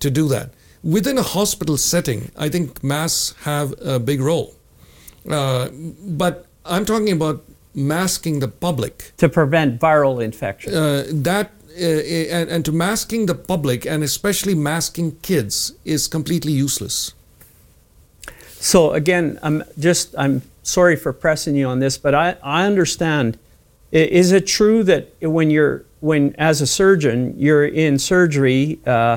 to 0.00 0.10
do 0.10 0.28
that. 0.28 0.50
Within 0.82 1.18
a 1.18 1.22
hospital 1.22 1.76
setting, 1.76 2.30
I 2.36 2.48
think 2.48 2.82
masks 2.84 3.34
have 3.42 3.74
a 3.82 3.98
big 3.98 4.20
role, 4.20 4.54
uh, 5.30 5.68
but 6.06 6.46
I'm 6.64 6.84
talking 6.84 7.12
about 7.12 7.44
masking 7.74 8.40
the 8.40 8.48
public. 8.48 9.12
to 9.16 9.28
prevent 9.28 9.80
viral 9.80 10.22
infection 10.22 10.74
Uh, 10.74 11.04
that 11.24 11.50
uh, 11.80 12.36
and, 12.36 12.50
and 12.50 12.64
to 12.64 12.72
masking 12.72 13.26
the 13.26 13.34
public 13.34 13.86
and 13.86 14.02
especially 14.02 14.54
masking 14.54 15.16
kids 15.22 15.72
is 15.84 16.08
completely 16.08 16.52
useless. 16.52 17.12
So 18.60 18.92
again, 18.92 19.38
I'm 19.42 19.62
just 19.78 20.14
I'm 20.18 20.42
sorry 20.68 20.96
for 20.96 21.12
pressing 21.12 21.56
you 21.56 21.66
on 21.66 21.78
this, 21.80 21.98
but 21.98 22.14
I, 22.14 22.36
I 22.42 22.66
understand. 22.66 23.38
Is 23.90 24.32
it 24.32 24.46
true 24.46 24.84
that 24.84 25.02
when 25.22 25.50
you're 25.50 25.84
when 26.00 26.34
as 26.38 26.60
a 26.60 26.66
surgeon 26.66 27.34
you're 27.38 27.64
in 27.66 27.98
surgery 27.98 28.78
uh, 28.86 29.16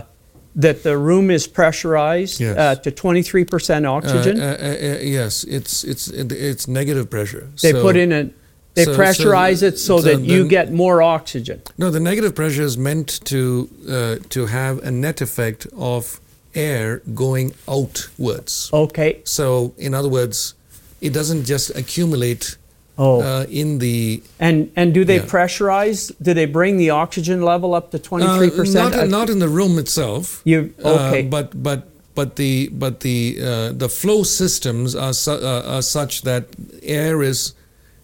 that 0.55 0.83
the 0.83 0.97
room 0.97 1.29
is 1.29 1.45
pressurized 1.47 2.39
Yes. 2.39 2.57
uh, 2.57 2.75
to 2.83 2.89
23% 2.91 3.85
Uh, 3.85 3.91
oxygen? 3.91 4.39
uh, 4.41 4.43
uh, 4.45 4.65
uh, 4.65 4.99
yes, 5.01 5.43
it's 5.43 5.83
it's 5.83 6.07
it's 6.51 6.67
negative 6.67 7.09
pressure. 7.09 7.47
they 7.61 7.71
So- 7.71 7.81
put 7.81 7.95
in 7.97 8.11
a 8.13 8.29
they 8.73 8.85
so- 8.85 8.93
so- 8.93 8.99
pressurize 9.01 9.61
it 9.69 9.77
so, 9.77 9.99
so 9.99 10.03
that 10.07 10.21
you 10.21 10.47
get 10.47 10.71
more 10.71 11.01
oxygen. 11.01 11.61
No, 11.77 11.91
the 11.91 11.99
negative 11.99 12.33
pressure 12.33 12.63
is 12.63 12.77
meant 12.77 13.19
to 13.25 13.67
uh, 13.89 14.15
to 14.29 14.45
have 14.45 14.79
a 14.87 14.91
net 14.91 15.21
effect 15.21 15.67
of 15.77 16.21
air 16.55 17.01
going 17.13 17.53
outwards. 17.67 18.69
Okay. 18.71 19.19
So, 19.23 19.73
in 19.77 19.93
other 19.93 20.09
words, 20.09 20.55
it 21.01 21.13
doesn't 21.13 21.45
just 21.45 21.71
accumulate 21.75 22.57
Oh. 22.97 23.21
uh, 23.21 23.45
in 23.49 23.79
the. 23.79 24.21
and 24.39 24.69
and 24.75 24.93
do 24.93 25.03
they 25.05 25.15
yeah. 25.15 25.25
pressurize? 25.25 26.11
Do 26.21 26.33
they 26.33 26.45
bring 26.45 26.77
the 26.77 26.91
oxygen 26.91 27.41
level 27.41 27.73
up 27.73 27.89
to 27.91 27.99
twenty 27.99 28.25
Uh, 28.25 28.37
three 28.37 28.49
percent? 28.51 28.95
not, 28.95 29.07
not 29.09 29.29
in 29.29 29.39
the 29.39 29.47
room 29.49 29.79
itself. 29.79 30.41
You 30.43 30.73
okay? 30.83 31.25
Uh, 31.25 31.29
but 31.29 31.63
but 31.63 31.87
but 32.13 32.35
the 32.35 32.69
but 32.71 32.99
the 32.99 33.37
uh, 33.41 33.71
the 33.71 33.89
flow 33.89 34.23
systems 34.23 34.95
are, 34.95 35.13
su- 35.13 35.31
uh, 35.31 35.63
are 35.77 35.81
such 35.81 36.21
that 36.23 36.43
air 36.83 37.23
is 37.23 37.53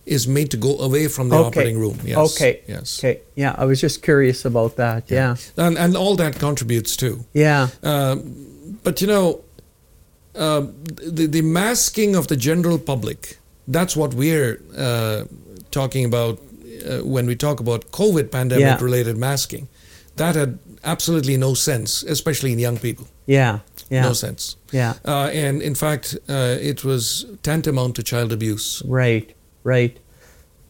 is 0.06 0.26
made 0.26 0.50
to 0.52 0.58
go 0.58 0.78
away 0.80 1.10
from 1.10 1.30
the 1.30 1.36
okay. 1.36 1.48
operating 1.48 1.78
room. 1.80 2.00
Yes. 2.06 2.18
Okay. 2.18 2.62
Yes. 2.68 3.00
Okay. 3.00 3.20
Yeah, 3.36 3.54
I 3.58 3.66
was 3.66 3.82
just 3.82 4.02
curious 4.02 4.46
about 4.46 4.78
that. 4.78 5.12
Yeah. 5.12 5.36
And 5.58 5.78
and 5.78 5.96
all 5.98 6.16
that 6.16 6.40
contributes 6.40 6.96
too. 6.96 7.26
Yeah. 7.34 7.68
Um, 7.84 8.80
but 8.84 9.02
you 9.02 9.08
know, 9.08 9.42
uh, 10.38 10.62
the 11.14 11.28
the 11.28 11.42
masking 11.42 12.16
of 12.16 12.28
the 12.28 12.36
general 12.36 12.80
public. 12.80 13.38
That's 13.68 13.96
what 13.96 14.14
we're 14.14 14.62
uh, 14.78 15.24
talking 15.72 16.06
about 16.06 16.40
uh, 16.90 17.00
when 17.14 17.26
we 17.28 17.36
talk 17.36 17.60
about 17.60 17.92
COVID 17.92 18.32
pandemic 18.32 18.82
related 18.82 19.18
masking. 19.18 19.68
That 20.16 20.36
had 20.36 20.58
absolutely 20.84 21.38
no 21.38 21.54
sense, 21.54 22.04
especially 22.04 22.52
in 22.54 22.60
young 22.60 22.78
people. 22.80 23.08
Yeah. 23.28 23.60
Yeah. 23.90 24.04
No 24.04 24.14
sense. 24.14 24.56
Yeah. 24.72 24.94
Uh, 25.06 25.30
and 25.34 25.62
in 25.62 25.76
fact, 25.76 26.18
uh, 26.30 26.56
it 26.62 26.84
was 26.84 27.26
tantamount 27.44 27.96
to 27.96 28.04
child 28.04 28.32
abuse. 28.32 28.82
Right. 28.86 29.34
Right. 29.64 30.00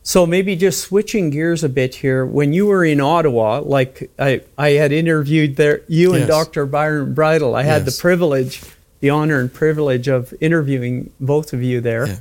So 0.04 0.26
maybe 0.26 0.56
just 0.56 0.82
switching 0.82 1.30
gears 1.32 1.64
a 1.64 1.70
bit 1.70 1.96
here. 1.96 2.26
When 2.26 2.54
you 2.54 2.66
were 2.68 2.86
in 2.86 3.00
Ottawa, 3.02 3.60
like 3.60 4.10
I, 4.18 4.42
I 4.58 4.70
had 4.72 4.92
interviewed 4.92 5.56
there, 5.58 5.82
you 5.88 6.14
and 6.14 6.28
Yes. 6.28 6.30
Dr. 6.30 6.66
Byron 6.66 7.14
Bridle. 7.14 7.56
I 7.56 7.64
had 7.64 7.86
the 7.86 7.92
privilege, 8.02 8.62
the 9.00 9.10
honor 9.10 9.40
and 9.40 9.54
privilege 9.54 10.08
of 10.08 10.34
interviewing 10.40 11.12
both 11.20 11.54
of 11.54 11.62
you 11.62 11.82
there. 11.82 12.08
Yeah. 12.08 12.16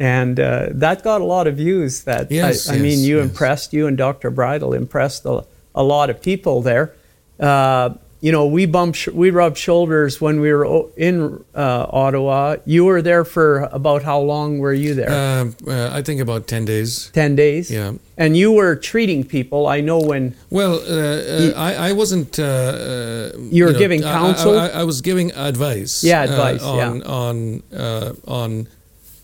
And 0.00 0.38
uh, 0.38 0.68
that 0.70 1.02
got 1.02 1.20
a 1.20 1.24
lot 1.24 1.46
of 1.46 1.56
views. 1.56 2.04
That 2.04 2.30
Yes, 2.30 2.68
I, 2.68 2.76
I 2.76 2.78
mean, 2.78 3.00
you 3.00 3.16
yes. 3.16 3.28
impressed. 3.28 3.72
You 3.72 3.86
and 3.86 3.96
Dr. 3.96 4.30
Bridle 4.30 4.72
impressed 4.72 5.24
a, 5.24 5.44
a 5.74 5.82
lot 5.82 6.08
of 6.10 6.22
people 6.22 6.62
there. 6.62 6.94
Uh, 7.40 7.94
you 8.20 8.32
know, 8.32 8.46
we 8.46 8.66
bumped, 8.66 8.98
sh- 8.98 9.08
we 9.08 9.30
rubbed 9.30 9.56
shoulders 9.56 10.20
when 10.20 10.40
we 10.40 10.52
were 10.52 10.66
o- 10.66 10.90
in 10.96 11.44
uh, 11.54 11.86
Ottawa. 11.90 12.56
You 12.66 12.84
were 12.84 13.00
there 13.02 13.24
for 13.24 13.68
about 13.72 14.02
how 14.02 14.18
long 14.20 14.58
were 14.58 14.72
you 14.72 14.94
there? 14.94 15.10
Um, 15.40 15.54
uh, 15.66 15.90
I 15.92 16.02
think 16.02 16.20
about 16.20 16.46
10 16.48 16.64
days. 16.64 17.10
10 17.14 17.36
days? 17.36 17.70
Yeah. 17.70 17.92
And 18.16 18.36
you 18.36 18.50
were 18.50 18.74
treating 18.74 19.22
people. 19.22 19.68
I 19.68 19.80
know 19.80 20.00
when 20.00 20.34
Well, 20.50 20.74
uh, 20.74 21.52
uh, 21.52 21.52
I, 21.56 21.90
I 21.90 21.92
wasn't. 21.92 22.38
Uh, 22.38 22.42
uh, 22.42 23.30
You 23.52 23.64
were 23.66 23.72
know, 23.72 23.78
giving 23.78 24.02
I- 24.04 24.10
I- 24.10 24.18
counsel? 24.18 24.58
I, 24.58 24.68
I, 24.68 24.82
was 24.84 25.00
giving 25.00 25.30
advice. 25.32 26.02
Yeah, 26.02 26.20
uh, 26.22 26.24
advice, 26.24 26.62
on 26.62 26.76
yeah. 26.96 27.06
on 27.22 27.62
uh, 27.72 28.12
on 28.26 28.66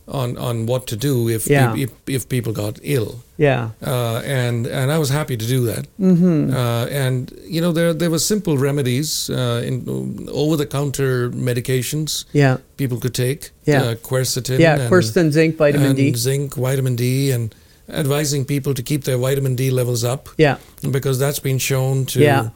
on 0.06 0.36
on 0.36 0.66
what 0.66 0.86
to 0.86 0.96
do 0.96 1.28
if 1.28 1.46
Yeah. 1.46 1.74
if, 1.76 1.90
if 2.06 2.28
people 2.28 2.52
got 2.52 2.78
ill. 2.82 3.22
Yeah. 3.38 3.70
Uh, 3.86 4.20
and 4.24 4.66
and 4.66 4.90
I 4.92 4.98
was 4.98 5.08
happy 5.10 5.36
to 5.36 5.46
do 5.46 5.64
that. 5.66 5.86
Mm-hmm. 6.00 6.54
Uh, 6.54 6.86
and 7.04 7.32
you 7.48 7.60
know 7.60 7.72
there 7.72 7.94
there 7.94 8.10
were 8.10 8.18
simple 8.18 8.58
remedies 8.58 9.30
uh, 9.30 9.62
in 9.66 10.28
over 10.30 10.56
the 10.56 10.66
counter 10.66 11.30
medications 11.30 12.24
Yeah. 12.32 12.56
people 12.76 12.98
could 13.00 13.14
take. 13.14 13.50
Yeah. 13.66 13.82
uh, 13.82 13.94
quercetin. 13.94 14.58
Yeah. 14.58 14.80
and- 14.80 14.90
Quercetin, 14.90 15.30
zinc, 15.32 15.56
vitamin 15.56 15.86
and 15.88 15.96
D. 15.96 16.12
zinc, 16.16 16.54
vitamin 16.54 16.96
D, 16.96 17.32
and 17.34 17.54
advising 17.88 18.44
people 18.44 18.74
to 18.74 18.82
keep 18.82 19.04
their 19.04 19.18
vitamin 19.18 19.56
D 19.56 19.70
levels 19.70 20.04
up 20.04 20.28
Yeah. 20.38 20.56
because 20.90 21.18
that's 21.18 21.40
been 21.40 21.58
shown 21.58 22.04
to. 22.06 22.20
Yeah. 22.20 22.48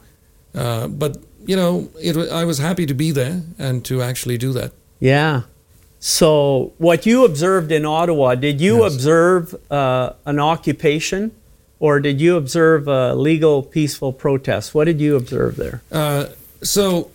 Uh, 0.55 0.87
but 0.87 1.17
you 1.45 1.55
know, 1.55 1.87
it, 2.01 2.15
I 2.31 2.45
was 2.45 2.57
happy 2.59 2.85
to 2.85 2.93
be 2.93 3.11
there 3.11 3.41
and 3.57 3.83
to 3.85 4.01
actually 4.01 4.37
do 4.37 4.53
that. 4.53 4.71
Yeah. 4.99 5.41
So, 5.99 6.71
what 6.77 7.05
you 7.05 7.25
observed 7.25 7.71
in 7.71 7.85
Ottawa, 7.85 8.35
did 8.35 8.61
you 8.61 8.83
Yes. 8.83 8.93
observe 8.95 9.55
uh, 9.69 10.13
an 10.25 10.39
occupation 10.39 11.31
or 11.79 11.99
did 11.99 12.19
you 12.21 12.35
observe 12.37 12.87
a 12.87 13.15
legal, 13.15 13.63
peaceful 13.63 14.13
protest? 14.13 14.73
What 14.73 14.85
did 14.85 14.99
you 15.01 15.15
observe 15.15 15.55
there? 15.57 15.81
Uh, 15.91 16.27
so, 16.61 17.09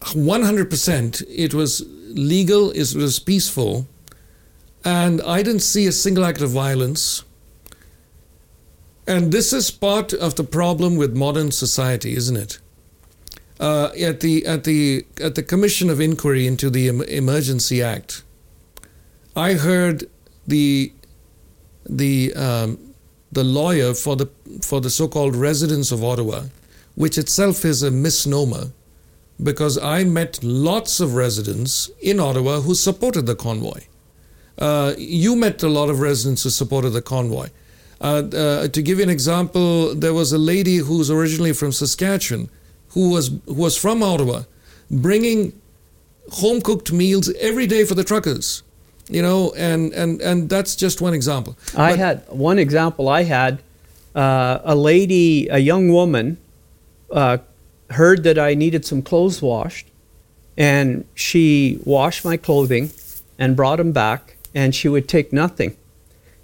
100%, 0.00 1.22
it 1.28 1.54
was 1.54 1.84
legal, 2.08 2.70
it 2.70 2.94
was 2.94 3.18
peaceful, 3.18 3.86
and 4.84 5.20
I 5.22 5.42
didn't 5.42 5.62
see 5.62 5.86
a 5.86 5.92
single 5.92 6.24
act 6.24 6.40
of 6.40 6.50
violence. 6.50 7.24
And 9.06 9.32
this 9.32 9.52
is 9.52 9.70
part 9.70 10.12
of 10.12 10.34
the 10.36 10.44
problem 10.44 10.96
with 10.96 11.16
modern 11.16 11.50
society, 11.52 12.16
isn't 12.16 12.36
it? 12.36 12.58
Uh, 13.60 13.90
at 14.00 14.18
the 14.20 14.44
at 14.46 14.64
the 14.64 15.06
at 15.20 15.36
the 15.36 15.42
Commission 15.42 15.88
of 15.88 16.00
Inquiry 16.00 16.46
into 16.46 16.70
the 16.70 16.88
Em- 16.88 17.02
Emergency 17.02 17.82
Act, 17.82 18.24
I 19.36 19.54
heard 19.54 20.10
the 20.46 20.92
the 21.88 22.34
um, 22.34 22.94
the 23.30 23.44
lawyer 23.44 23.94
for 23.94 24.16
the 24.16 24.28
for 24.60 24.80
the 24.80 24.90
so-called 24.90 25.36
residents 25.36 25.92
of 25.92 26.02
Ottawa, 26.02 26.44
which 26.96 27.16
itself 27.16 27.64
is 27.64 27.82
a 27.82 27.90
misnomer, 27.90 28.72
because 29.42 29.78
I 29.78 30.04
met 30.04 30.42
lots 30.42 31.00
of 31.00 31.14
residents 31.14 31.90
in 32.00 32.18
Ottawa 32.18 32.60
who 32.60 32.74
supported 32.74 33.26
the 33.26 33.36
convoy. 33.36 33.82
Uh, 34.58 34.94
you 34.98 35.34
met 35.36 35.62
a 35.62 35.68
lot 35.68 35.90
of 35.90 36.00
residents 36.00 36.44
who 36.44 36.50
supported 36.50 36.90
the 36.90 37.02
convoy. 37.02 37.48
Uh, 38.00 38.22
uh, 38.34 38.68
to 38.68 38.82
give 38.82 38.98
you 38.98 39.04
an 39.04 39.10
example, 39.10 39.94
there 39.94 40.14
was 40.14 40.32
a 40.32 40.38
lady 40.38 40.76
who's 40.76 41.10
originally 41.10 41.52
from 41.52 41.72
Saskatchewan, 41.72 42.48
who 42.94 43.10
was 43.10 43.30
who 43.46 43.54
was 43.54 43.76
from 43.76 44.02
Ottawa, 44.02 44.42
bringing 44.90 45.52
home 46.32 46.60
cooked 46.60 46.90
meals 46.92 47.32
every 47.40 47.66
day 47.66 47.84
for 47.84 47.94
the 47.94 48.04
truckers. 48.04 48.62
You 49.08 49.20
know, 49.22 49.52
and 49.56 49.92
and 49.92 50.20
and 50.22 50.48
that's 50.48 50.74
just 50.76 51.00
one 51.02 51.12
example. 51.14 51.56
I 51.76 51.90
But- 51.92 51.98
had 51.98 52.22
one 52.30 52.58
example. 52.58 53.08
I 53.08 53.24
had 53.24 53.58
uh, 54.14 54.60
a 54.64 54.74
lady, 54.74 55.48
a 55.48 55.58
young 55.58 55.88
woman, 55.92 56.38
uh, 57.10 57.38
heard 57.90 58.22
that 58.24 58.38
I 58.38 58.54
needed 58.54 58.86
some 58.86 59.02
clothes 59.02 59.42
washed, 59.42 59.86
and 60.56 61.04
she 61.14 61.80
washed 61.84 62.24
my 62.24 62.36
clothing 62.38 62.90
and 63.38 63.54
brought 63.56 63.76
them 63.76 63.92
back, 63.92 64.36
and 64.54 64.74
she 64.74 64.88
would 64.88 65.06
take 65.08 65.32
nothing. 65.32 65.76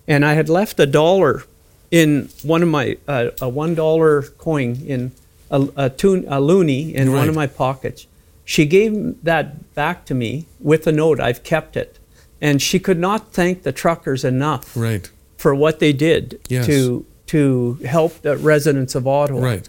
And 0.06 0.24
I 0.24 0.34
had 0.34 0.48
left 0.48 0.78
a 0.80 0.86
dollar 0.86 1.44
in 1.90 2.28
one 2.42 2.62
of 2.62 2.68
my 2.68 2.98
uh, 3.08 3.30
a 3.40 3.48
one 3.48 3.74
dollar 3.74 4.22
coin 4.36 4.82
in 4.86 5.12
a, 5.50 5.68
a, 5.76 5.90
tun, 5.90 6.24
a 6.28 6.40
loonie 6.40 6.92
in 6.94 7.12
one 7.12 7.28
of 7.28 7.34
my 7.34 7.46
pockets. 7.46 8.06
She 8.44 8.66
gave 8.66 9.22
that 9.24 9.74
back 9.74 10.04
to 10.06 10.14
me 10.14 10.46
with 10.60 10.86
a 10.86 10.92
note. 10.92 11.20
I've 11.20 11.42
kept 11.42 11.76
it, 11.76 11.98
and 12.40 12.60
she 12.60 12.78
could 12.78 12.98
not 12.98 13.32
thank 13.32 13.62
the 13.62 13.72
truckers 13.72 14.24
enough 14.24 14.76
right, 14.76 15.08
for 15.36 15.54
what 15.54 15.78
they 15.78 15.92
did 15.92 16.40
Yes. 16.48 16.66
to 16.66 17.04
to 17.28 17.74
help 17.86 18.22
the 18.22 18.36
residents 18.36 18.94
of 18.96 19.06
Ottawa. 19.06 19.40
right. 19.40 19.68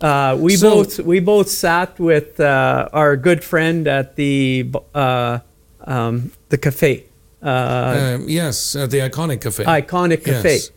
Uh, 0.00 0.36
we 0.38 0.56
So- 0.56 0.70
both 0.76 0.98
we 1.00 1.18
both 1.20 1.48
sat 1.48 1.98
with 1.98 2.38
uh, 2.40 2.88
our 2.92 3.16
good 3.16 3.42
friend 3.44 3.86
at 3.88 4.14
the 4.16 4.70
uh, 4.94 5.38
um, 5.84 6.30
the 6.50 6.58
cafe, 6.58 7.04
uh, 7.42 8.14
Um, 8.14 8.28
yes, 8.28 8.76
at 8.76 8.90
the 8.90 8.98
iconic 9.00 9.40
cafe. 9.40 9.64
iconic 9.64 10.24
cafe, 10.24 10.54
Yes. 10.54 10.70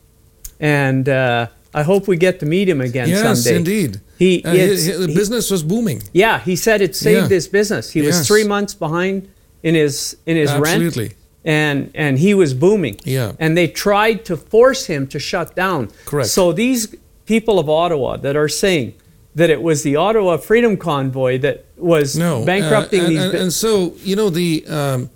and 0.60 1.08
uh, 1.08 1.48
I 1.74 1.84
hope 1.84 2.08
we 2.08 2.18
get 2.18 2.40
to 2.42 2.46
meet 2.46 2.70
him 2.70 2.82
again 2.82 3.10
yes, 3.10 3.22
someday. 3.44 3.58
indeed. 3.58 4.00
He, 4.18 4.44
Uh, 4.46 4.50
hi- 4.52 4.56
it's- 4.58 4.86
hi- 4.88 4.98
the 4.98 5.08
he- 5.08 5.16
business 5.16 5.50
was 5.50 5.64
booming. 5.64 6.04
yeah, 6.14 6.40
he 6.40 6.56
said 6.56 6.82
it 6.82 6.96
saved 6.96 7.24
Yeah. 7.32 7.36
his 7.38 7.48
business. 7.48 7.92
He 7.92 8.02
was 8.02 8.28
three 8.28 8.44
months 8.44 8.74
behind 8.74 9.28
in 9.64 9.76
his 9.76 10.16
in 10.26 10.36
his 10.38 10.52
rent, 10.54 10.98
and 11.46 11.90
and 11.96 12.20
he 12.20 12.34
was 12.34 12.54
booming. 12.54 12.98
Yeah. 13.06 13.32
And 13.40 13.58
they 13.58 13.68
tried 13.68 14.24
to 14.26 14.38
force 14.38 14.86
him 14.86 15.08
to 15.08 15.20
shut 15.20 15.56
down. 15.56 15.90
Correct. 16.06 16.30
So 16.30 16.52
these 16.54 16.88
people 17.26 17.58
of 17.60 17.70
Ottawa 17.70 18.18
that 18.18 18.36
are 18.36 18.50
saying 18.50 18.94
that 19.36 19.50
it 19.50 19.62
was 19.62 19.82
the 19.84 19.96
Ottawa 19.96 20.38
Freedom 20.38 20.78
Convoy 20.78 21.40
that 21.40 21.66
was 21.78 22.16
No, 22.16 22.44
bankrupting 22.46 23.02
uh, 23.02 23.04
and, 23.06 23.12
these. 23.16 23.22
and, 23.24 23.34
and 23.34 23.54
so 23.54 23.94
you 24.04 24.16
know 24.16 24.30
the 24.30 24.64
um, 24.68 25.10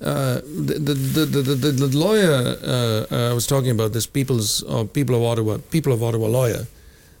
uh, 0.00 0.40
the, 0.44 0.78
the, 0.78 1.24
the, 1.26 1.42
the, 1.42 1.70
the, 1.72 1.98
lawyer 1.98 2.56
uh, 2.62 3.06
uh, 3.14 3.30
I 3.30 3.34
was 3.34 3.46
talking 3.46 3.70
about 3.70 3.92
this 3.92 4.06
people's 4.06 4.64
uh, 4.64 4.84
people 4.84 5.14
of 5.14 5.22
Ottawa 5.22 5.58
people 5.70 5.92
of 5.92 6.02
Ottawa 6.02 6.26
lawyer. 6.26 6.66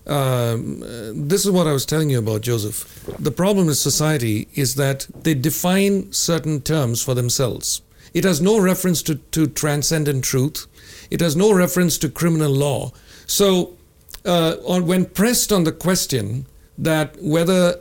Um, 0.06 0.82
uh, 0.82 1.12
this 1.14 1.44
is 1.44 1.50
what 1.50 1.66
I 1.66 1.72
was 1.72 1.84
telling 1.84 2.08
you 2.08 2.18
about 2.18 2.40
Joseph. 2.40 3.04
The 3.18 3.30
problem 3.30 3.66
with 3.66 3.76
society 3.76 4.48
is 4.54 4.76
that 4.76 5.06
they 5.22 5.34
define 5.34 6.10
certain 6.12 6.62
terms 6.62 7.02
for 7.02 7.14
themselves. 7.14 7.82
It 8.14 8.24
has 8.24 8.40
no 8.40 8.58
reference 8.58 9.02
to, 9.04 9.16
to 9.16 9.46
transcendent 9.46 10.24
truth. 10.24 10.66
It 11.10 11.20
has 11.20 11.36
no 11.36 11.52
reference 11.52 11.98
to 11.98 12.08
criminal 12.08 12.50
law. 12.50 12.92
So, 13.26 13.76
uh, 14.24 14.56
on, 14.64 14.86
when 14.86 15.04
pressed 15.04 15.52
on 15.52 15.64
the 15.64 15.72
question 15.72 16.46
that 16.78 17.16
whether 17.20 17.80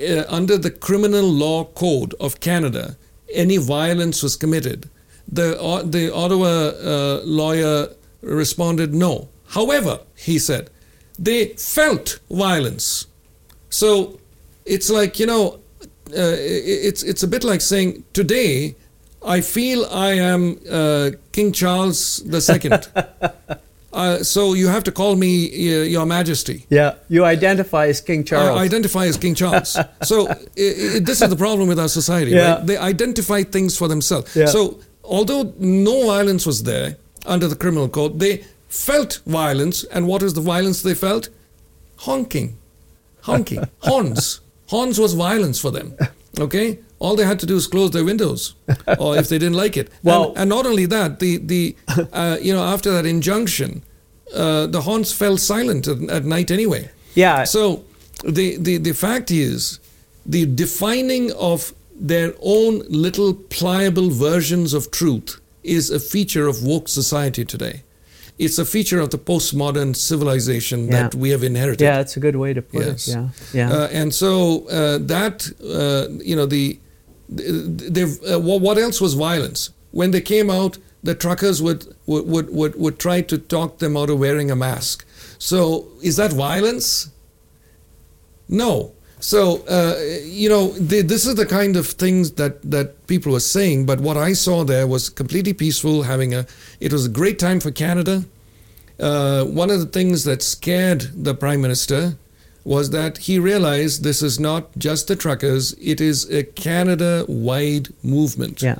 uh, 0.00 0.24
under 0.28 0.56
the 0.56 0.70
criminal 0.70 1.24
law 1.24 1.64
code 1.64 2.14
of 2.20 2.40
Canada 2.40 2.96
any 3.32 3.56
violence 3.56 4.22
was 4.22 4.36
committed, 4.36 4.88
the 5.30 5.60
uh, 5.60 5.82
the 5.82 6.12
Ottawa 6.14 6.46
uh, 6.46 7.20
lawyer 7.24 7.88
responded 8.22 8.94
no. 8.94 9.28
However, 9.48 10.00
he 10.16 10.38
said 10.38 10.70
they 11.18 11.48
felt 11.48 12.20
violence. 12.30 13.06
So 13.70 14.20
it's 14.64 14.90
like 14.90 15.18
you 15.18 15.26
know, 15.26 15.60
uh, 16.10 16.36
it's 16.38 17.02
it's 17.02 17.22
a 17.22 17.28
bit 17.28 17.44
like 17.44 17.60
saying 17.60 18.04
today 18.12 18.76
I 19.22 19.40
feel 19.40 19.84
I 19.86 20.12
am 20.12 20.60
uh, 20.70 21.10
King 21.32 21.52
Charles 21.52 22.22
II. 22.24 22.70
uh, 23.92 24.22
so 24.22 24.54
you 24.54 24.68
have 24.68 24.84
to 24.84 24.92
call 24.92 25.16
me 25.16 25.46
uh, 25.46 25.82
Your 25.84 26.06
Majesty. 26.06 26.66
Yeah, 26.68 26.94
you 27.08 27.24
identify 27.24 27.86
as 27.86 28.00
King 28.00 28.24
Charles. 28.24 28.58
I 28.58 28.64
identify 28.64 29.06
as 29.06 29.16
King 29.16 29.34
Charles. 29.34 29.78
so 30.02 30.28
i 30.28 30.34
i 30.34 30.98
this 31.00 31.22
is 31.22 31.28
the 31.28 31.36
problem 31.36 31.68
with 31.68 31.78
our 31.78 31.88
society. 31.88 32.32
Yeah. 32.32 32.56
Right? 32.56 32.66
They 32.66 32.76
identify 32.76 33.42
things 33.42 33.78
for 33.78 33.88
themselves. 33.88 34.36
Yeah. 34.36 34.46
So 34.46 34.80
although 35.02 35.54
no 35.58 36.06
violence 36.06 36.44
was 36.46 36.62
there 36.64 36.96
under 37.24 37.48
the 37.48 37.56
criminal 37.56 37.88
code, 37.88 38.18
they 38.18 38.44
felt 38.68 39.20
violence. 39.26 39.84
And 39.84 40.06
what 40.06 40.22
is 40.22 40.34
the 40.34 40.42
violence 40.42 40.82
they 40.82 40.94
felt? 40.94 41.30
Honking, 41.96 42.58
honking, 43.22 43.64
horns. 43.80 44.40
Horns 44.68 44.98
was 44.98 45.14
violence 45.14 45.58
for 45.58 45.70
them. 45.70 45.96
Okay, 46.38 46.78
all 47.00 47.16
they 47.16 47.24
had 47.24 47.38
to 47.40 47.46
do 47.46 47.56
is 47.56 47.66
close 47.66 47.90
their 47.90 48.04
windows, 48.04 48.54
or 48.98 49.16
if 49.16 49.28
they 49.28 49.38
didn't 49.38 49.56
like 49.56 49.76
it. 49.76 49.88
Well- 50.02 50.28
and, 50.30 50.38
and 50.38 50.48
not 50.50 50.66
only 50.66 50.86
that, 50.86 51.18
the 51.20 51.36
the 51.38 51.76
uh, 52.12 52.38
you 52.40 52.52
know 52.54 52.62
after 52.64 52.90
that 52.92 53.06
injunction, 53.06 53.82
uh, 54.34 54.66
the 54.66 54.80
horns 54.82 55.12
fell 55.12 55.36
silent 55.38 55.86
at, 55.88 55.98
at 56.10 56.24
night 56.24 56.50
anyway. 56.50 56.90
yeah, 57.14 57.44
So 57.44 57.84
the, 58.24 58.56
the, 58.58 58.76
the 58.78 58.92
fact 58.92 59.30
is, 59.30 59.78
the 60.26 60.44
defining 60.46 61.32
of 61.32 61.72
their 61.94 62.34
own 62.42 62.82
little 62.90 63.32
pliable 63.34 64.10
versions 64.10 64.74
of 64.74 64.90
truth 64.90 65.40
is 65.62 65.90
a 65.90 65.98
feature 66.00 66.46
of 66.48 66.62
woke 66.62 66.88
society 66.88 67.44
today. 67.44 67.82
It's 68.38 68.58
a 68.58 68.64
feature 68.64 69.00
of 69.00 69.10
the 69.10 69.18
postmodern 69.18 69.96
civilization 69.96 70.90
that 70.90 71.14
we 71.14 71.30
have 71.30 71.42
inherited. 71.42 71.80
yeah, 71.84 72.00
it's 72.00 72.16
a 72.16 72.20
good 72.20 72.36
way 72.36 72.54
to 72.54 72.62
put 72.62 72.86
Yes. 72.86 73.08
it. 73.08 73.12
Yeah, 73.12 73.28
yeah. 73.52 73.72
Uh, 73.72 73.88
and 74.00 74.12
so 74.14 74.30
uh, 74.68 74.98
that, 75.06 75.36
uh, 75.62 76.06
you 76.22 76.36
know, 76.36 76.46
the, 76.46 76.78
uh, 77.30 78.40
what, 78.40 78.78
else 78.78 79.00
was 79.00 79.14
violence? 79.14 79.70
When 79.90 80.10
they 80.10 80.20
came 80.20 80.50
out, 80.50 80.78
the 81.02 81.14
truckers 81.14 81.62
would, 81.62 81.94
would, 82.06 82.26
would, 82.26 82.50
would, 82.50 82.74
would 82.76 82.98
try 82.98 83.20
to 83.22 83.38
talk 83.38 83.78
them 83.78 83.96
out 83.96 84.10
of 84.10 84.18
wearing 84.18 84.50
a 84.50 84.56
mask. 84.56 85.06
So 85.38 85.88
is 86.02 86.16
that 86.16 86.32
violence? 86.32 87.10
No. 88.48 88.92
So, 89.20 89.64
uh, 89.66 89.98
you 90.24 90.48
know, 90.48 90.70
the, 90.72 91.02
this 91.02 91.26
is 91.26 91.34
the 91.34 91.46
kind 91.46 91.76
of 91.76 91.86
things 91.86 92.32
that, 92.32 92.62
that 92.70 93.06
people 93.06 93.32
were 93.32 93.40
saying. 93.40 93.86
But 93.86 94.00
what 94.00 94.16
I 94.16 94.32
saw 94.32 94.64
there 94.64 94.86
was 94.86 95.08
completely 95.08 95.52
peaceful, 95.52 96.02
having 96.02 96.34
a, 96.34 96.46
it 96.80 96.92
was 96.92 97.06
a 97.06 97.08
great 97.08 97.38
time 97.38 97.60
for 97.60 97.70
Canada. 97.70 98.24
Uh, 98.98 99.44
one 99.44 99.70
of 99.70 99.80
the 99.80 99.86
things 99.86 100.24
that 100.24 100.42
scared 100.42 101.24
the 101.24 101.34
prime 101.34 101.60
minister 101.60 102.16
was 102.68 102.90
that 102.90 103.16
he 103.28 103.38
realized 103.38 104.04
this 104.04 104.20
is 104.22 104.38
not 104.38 104.76
just 104.76 105.08
the 105.08 105.16
truckers, 105.16 105.74
it 105.80 106.02
is 106.02 106.30
a 106.30 106.42
Canada 106.44 107.24
wide 107.26 107.88
movement. 108.02 108.60
Yeah. 108.60 108.76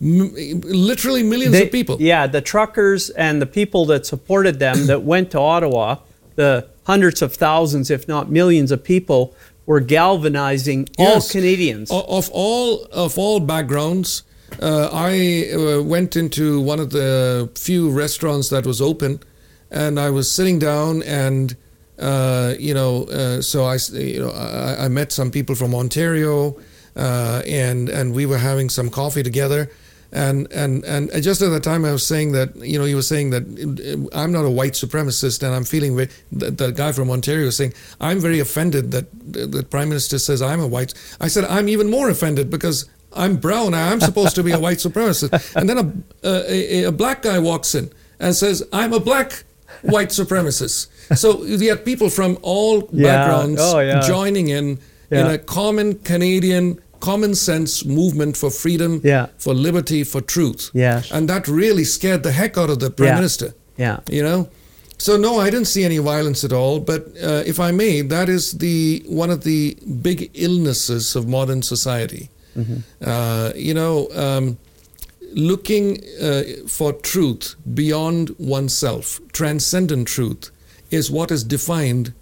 M- 0.00 0.32
literally 0.62 1.24
millions 1.24 1.52
They- 1.52 1.64
of 1.66 1.72
people. 1.72 1.96
Yeah, 2.00 2.28
the 2.28 2.40
truckers 2.40 3.10
and 3.10 3.42
the 3.42 3.46
people 3.60 3.84
that 3.86 4.06
supported 4.06 4.60
them 4.60 4.86
that 4.86 5.02
went 5.12 5.32
to 5.32 5.40
Ottawa, 5.40 5.96
the 6.36 6.68
hundreds 6.84 7.20
of 7.20 7.34
thousands, 7.34 7.90
if 7.90 8.06
not 8.06 8.30
millions 8.30 8.70
of 8.70 8.84
people, 8.84 9.34
were 9.66 9.80
galvanizing 9.80 10.88
all 10.96 11.20
Canadians. 11.20 11.90
Of 11.90 12.30
all 12.32 12.84
of 12.92 13.18
all 13.18 13.40
backgrounds, 13.40 14.22
uh, 14.60 14.88
I 14.92 15.50
uh, 15.52 15.82
went 15.82 16.14
into 16.14 16.60
one 16.60 16.78
of 16.78 16.90
the 16.90 17.50
few 17.56 17.90
restaurants 17.90 18.50
that 18.50 18.64
was 18.66 18.80
open, 18.80 19.18
and 19.68 19.98
I 19.98 20.10
was 20.10 20.30
sitting 20.30 20.58
down, 20.60 21.02
and 21.02 21.56
uh, 22.02 22.54
you 22.58 22.74
know, 22.74 23.04
uh, 23.04 23.40
so 23.40 23.64
I, 23.64 23.78
you 23.92 24.20
know, 24.20 24.30
I, 24.30 24.86
I 24.86 24.88
met 24.88 25.12
some 25.12 25.30
people 25.30 25.54
from 25.54 25.74
Ontario, 25.74 26.56
uh, 26.96 27.42
and 27.46 27.88
and 27.88 28.12
we 28.12 28.26
were 28.26 28.38
having 28.38 28.68
some 28.68 28.90
coffee 28.90 29.22
together. 29.22 29.70
And, 30.14 30.52
and 30.52 30.84
and 30.84 31.10
just 31.22 31.40
at 31.40 31.48
the 31.48 31.60
time, 31.60 31.86
I 31.86 31.92
was 31.92 32.06
saying 32.06 32.32
that 32.32 32.54
you 32.56 32.78
know 32.78 32.84
he 32.84 32.94
was 32.94 33.08
saying 33.08 33.30
that 33.30 33.44
uh, 33.44 34.18
I'm 34.18 34.30
not 34.30 34.44
a 34.44 34.50
white 34.50 34.72
supremacist, 34.72 35.42
and 35.42 35.54
I'm 35.54 35.64
feeling 35.64 35.96
the, 35.96 36.10
the 36.30 36.70
guy 36.70 36.92
from 36.92 37.10
Ontario 37.10 37.46
was 37.46 37.56
saying 37.56 37.72
I'm 37.98 38.20
very 38.20 38.40
offended 38.40 38.90
that 38.90 39.06
the 39.32 39.62
Prime 39.62 39.88
Minister 39.88 40.18
says 40.18 40.42
I'm 40.42 40.60
a 40.60 40.66
white. 40.66 40.92
I 41.18 41.28
said 41.28 41.44
I'm 41.44 41.68
even 41.68 41.88
more 41.88 42.10
offended 42.10 42.50
because 42.50 42.90
I'm 43.14 43.36
brown. 43.36 43.72
I'm 43.72 44.00
supposed 44.00 44.34
to 44.34 44.42
be 44.42 44.52
a 44.52 44.58
white 44.58 44.78
supremacist. 44.78 45.56
And 45.56 45.68
then 45.68 45.78
a, 45.78 45.92
a, 46.24 46.84
a 46.84 46.92
black 46.92 47.22
guy 47.22 47.38
walks 47.38 47.74
in 47.74 47.90
and 48.20 48.34
says 48.34 48.62
I'm 48.72 48.92
a 48.92 49.00
black 49.00 49.44
white 49.82 50.10
supremacists. 50.10 50.86
So 51.16 51.44
you 51.44 51.68
had 51.68 51.84
people 51.84 52.08
from 52.10 52.38
all 52.42 52.88
Yeah. 52.92 53.04
backgrounds 53.08 53.60
Oh, 53.62 53.80
yeah. 53.80 54.00
joining 54.06 54.48
in 54.48 54.78
in 55.10 55.26
a 55.26 55.38
common 55.38 55.94
Canadian 56.04 56.78
common 57.00 57.34
sense 57.34 57.84
movement 57.84 58.36
for 58.36 58.50
freedom, 58.50 59.00
Yeah. 59.04 59.26
for 59.38 59.54
liberty, 59.54 60.04
for 60.04 60.20
truth. 60.22 60.70
Yes. 60.72 61.10
And 61.12 61.28
that 61.28 61.48
really 61.48 61.84
scared 61.84 62.22
the 62.22 62.30
heck 62.32 62.56
out 62.56 62.70
of 62.70 62.78
the 62.78 62.90
prime 62.90 63.08
Yeah. 63.08 63.14
minister. 63.16 63.54
yeah. 63.76 63.98
You 64.08 64.22
know, 64.22 64.48
so 64.98 65.16
no, 65.16 65.40
I 65.40 65.50
didn't 65.50 65.66
see 65.66 65.84
any 65.84 65.98
violence 65.98 66.44
at 66.44 66.52
all. 66.52 66.78
But 66.80 67.00
uh, 67.22 67.42
if 67.44 67.58
I 67.58 67.72
may, 67.72 68.02
that 68.02 68.28
is 68.28 68.52
the 68.52 69.02
one 69.08 69.30
of 69.32 69.40
the 69.42 69.76
big 70.02 70.30
illnesses 70.34 71.16
of 71.16 71.26
modern 71.26 71.62
society. 71.62 72.28
Uh, 73.00 73.50
you 73.56 73.74
know, 73.74 74.08
um, 74.14 74.56
looking 75.34 76.00
uh, 76.20 76.42
for 76.66 76.92
truth 76.92 77.54
beyond 77.74 78.34
oneself, 78.38 79.20
transcendent 79.32 80.08
truth, 80.08 80.50
is 80.90 81.10
what 81.10 81.30
has 81.30 81.42
defined 81.44 82.12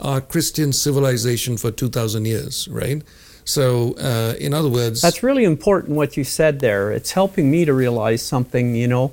our 0.00 0.20
Christian 0.20 0.72
civilization 0.72 1.56
for 1.56 1.70
two 1.70 1.88
thousand 1.88 2.26
years. 2.26 2.68
Right. 2.68 3.02
So, 3.44 3.94
uh, 3.94 4.34
in 4.38 4.54
other 4.54 4.68
words, 4.68 5.00
That's 5.02 5.22
really 5.24 5.42
important 5.44 5.96
what 5.96 6.16
you 6.16 6.22
said 6.24 6.60
there. 6.60 6.92
It's 6.92 7.12
helping 7.12 7.50
me 7.50 7.64
to 7.64 7.72
realize 7.74 8.22
something, 8.22 8.76
you 8.76 8.86
know. 8.86 9.12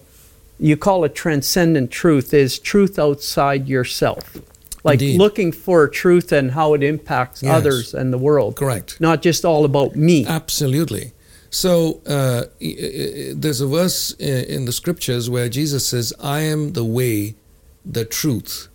You 0.60 0.78
call 0.78 1.04
it 1.06 1.16
transcendent 1.16 1.90
truth 1.90 2.34
is 2.34 2.60
truth 2.60 3.00
outside 3.00 3.68
yourself. 3.68 4.38
Like 4.84 5.02
Indeed. 5.02 5.18
looking 5.18 5.52
for 5.52 5.88
truth 5.88 6.32
and 6.32 6.52
how 6.52 6.74
it 6.74 6.84
impacts 6.84 7.42
Yes. 7.44 7.52
others 7.58 7.94
and 7.94 8.14
the 8.14 8.18
world. 8.18 8.56
correct. 8.56 9.00
Not 9.02 9.22
just 9.22 9.44
all 9.46 9.66
about 9.66 9.96
me. 9.96 10.26
Absolutely. 10.28 11.12
So 11.50 12.02
uh, 12.06 12.44
there's 12.60 13.62
a 13.62 13.68
verse 13.68 14.12
in 14.14 14.66
the 14.66 14.72
scriptures 14.72 15.30
where 15.30 15.50
Jesus 15.50 15.88
says, 15.88 16.14
I 16.20 16.42
am 16.42 16.74
the 16.74 16.86
way, 16.86 17.36
the 17.86 18.06
truth, 18.06 18.68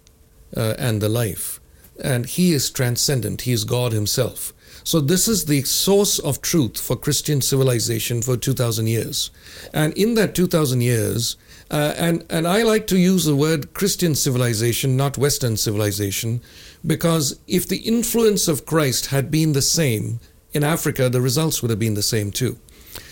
uh, 0.56 0.74
and 0.78 1.00
the 1.00 1.08
life. 1.08 1.60
And 2.02 2.26
He 2.26 2.52
is 2.52 2.70
transcendent, 2.70 3.42
He 3.42 3.52
is 3.52 3.64
God 3.64 3.92
Himself. 3.92 4.52
So 4.86 5.00
this 5.00 5.28
is 5.28 5.46
the 5.46 5.62
source 5.62 6.18
of 6.18 6.42
truth 6.42 6.78
for 6.78 6.94
Christian 6.94 7.40
civilization 7.40 8.20
for 8.20 8.36
2,000 8.36 8.86
years. 8.86 9.30
And 9.72 9.94
in 9.94 10.14
that 10.14 10.34
2,000 10.34 10.82
years, 10.82 11.36
uh, 11.70 11.94
and, 11.96 12.26
and 12.28 12.46
I 12.46 12.62
like 12.62 12.86
to 12.88 12.98
use 12.98 13.24
the 13.24 13.34
word 13.34 13.72
Christian 13.72 14.14
civilization, 14.14 14.96
not 14.96 15.16
Western 15.16 15.56
civilization, 15.56 16.42
because 16.86 17.40
if 17.46 17.66
the 17.66 17.78
influence 17.78 18.46
of 18.46 18.66
Christ 18.66 19.06
had 19.06 19.30
been 19.30 19.54
the 19.54 19.62
same 19.62 20.20
in 20.54 20.64
Africa, 20.64 21.10
the 21.10 21.20
results 21.20 21.60
would 21.60 21.70
have 21.70 21.78
been 21.78 21.94
the 21.94 22.02
same 22.02 22.30
too. 22.30 22.56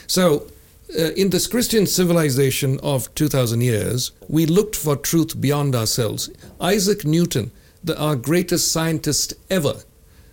So, 0.07 0.47
uh, 0.99 1.13
in 1.13 1.31
this 1.31 1.47
Christian 1.47 1.87
civilization 1.87 2.79
of 2.83 3.13
2,000 3.15 3.63
years, 3.63 4.13
we 4.29 4.45
looked 4.47 4.77
for 4.77 4.95
truth 4.95 5.41
beyond 5.41 5.75
ourselves. 5.75 6.31
Isaac 6.61 7.05
Newton, 7.05 7.51
the, 7.83 7.99
our 7.99 8.15
greatest 8.15 8.71
scientist 8.71 9.33
ever, 9.49 9.75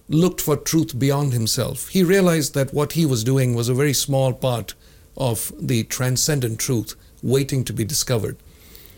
looked 0.10 0.42
for 0.42 0.58
truth 0.58 1.00
beyond 1.00 1.34
himself. 1.34 1.88
He 1.90 2.04
realized 2.04 2.56
that 2.56 2.74
what 2.74 2.94
he 2.94 3.06
was 3.06 3.24
doing 3.24 3.54
was 3.54 3.70
a 3.70 3.74
very 3.74 3.94
small 3.94 4.34
part 4.34 4.74
of 5.16 5.54
the 5.60 5.84
transcendent 5.86 6.60
truth 6.60 6.96
waiting 7.22 7.64
to 7.66 7.74
be 7.74 7.86
discovered. 7.86 8.38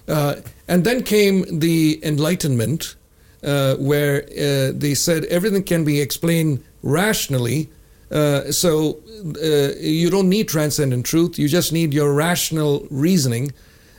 Uh, 0.07 0.35
and 0.67 0.83
then 0.83 1.03
came 1.03 1.59
the 1.59 1.99
Enlightenment, 2.03 2.95
uh, 3.43 3.75
where 3.75 4.23
uh, 4.23 4.71
they 4.73 4.93
said 4.95 5.25
everything 5.25 5.63
can 5.63 5.83
be 5.83 6.01
explained 6.01 6.63
rationally. 6.81 7.69
Uh, 8.11 8.51
so 8.51 8.99
uh, 9.41 9.73
you 9.79 10.09
don't 10.09 10.27
need 10.27 10.49
transcendent 10.49 11.05
truth, 11.05 11.39
you 11.39 11.47
just 11.47 11.71
need 11.71 11.93
your 11.93 12.13
rational 12.13 12.85
reasoning. 12.89 13.51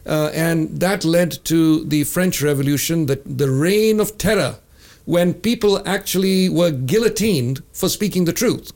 Uh, 0.05 0.31
and 0.35 0.69
that 0.81 1.05
led 1.05 1.33
to 1.45 1.85
the 1.85 2.05
French 2.05 2.43
Revolution, 2.43 3.07
the, 3.07 3.21
the 3.25 3.49
reign 3.49 4.01
of 4.01 4.19
terror, 4.19 4.57
when 5.05 5.33
people 5.33 5.81
actually 5.87 6.49
were 6.49 6.73
guillotined 6.73 7.63
for 7.73 7.89
speaking 7.89 8.25
the 8.25 8.33
truth. 8.33 8.73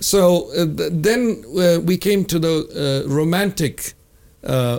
So 0.00 0.50
uh, 0.52 0.66
th- 0.66 0.92
then 0.92 1.42
uh, 1.58 1.80
we 1.80 1.96
came 1.96 2.24
to 2.26 2.38
the 2.38 3.04
Romantic 3.08 3.94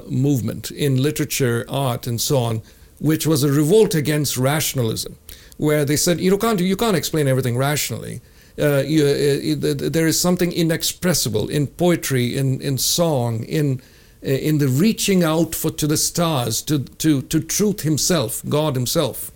movement 0.08 0.72
in 0.72 1.02
literature, 1.02 1.66
art, 1.68 2.08
and 2.08 2.22
so 2.22 2.38
on, 2.38 2.62
which 3.00 3.26
was 3.26 3.44
a 3.44 3.52
revolt 3.52 3.96
against 3.96 4.38
rationalism, 4.38 5.18
where 5.58 5.86
they 5.86 5.96
said 5.98 6.20
you 6.20 6.38
can't 6.38 6.60
you 6.60 6.78
can't 6.78 6.96
explain 6.96 7.28
everything 7.28 7.58
rationally. 7.58 8.22
Uh, 8.60 8.84
you, 8.86 9.06
uh, 9.06 9.90
there 9.90 10.08
is 10.08 10.20
something 10.20 10.52
inexpressible 10.52 11.48
in 11.50 11.68
poetry, 11.68 12.38
in 12.38 12.62
in 12.62 12.78
song, 12.78 13.44
in 13.44 13.82
uh, 14.24 14.28
in 14.30 14.58
the 14.58 14.68
reaching 14.68 15.24
out 15.24 15.56
for 15.56 15.72
to 15.72 15.88
the 15.88 15.98
stars, 15.98 16.62
to 16.62 16.80
to 16.80 17.22
to 17.22 17.40
truth 17.40 17.82
Himself, 17.82 18.42
God 18.50 18.76
Himself, 18.76 19.32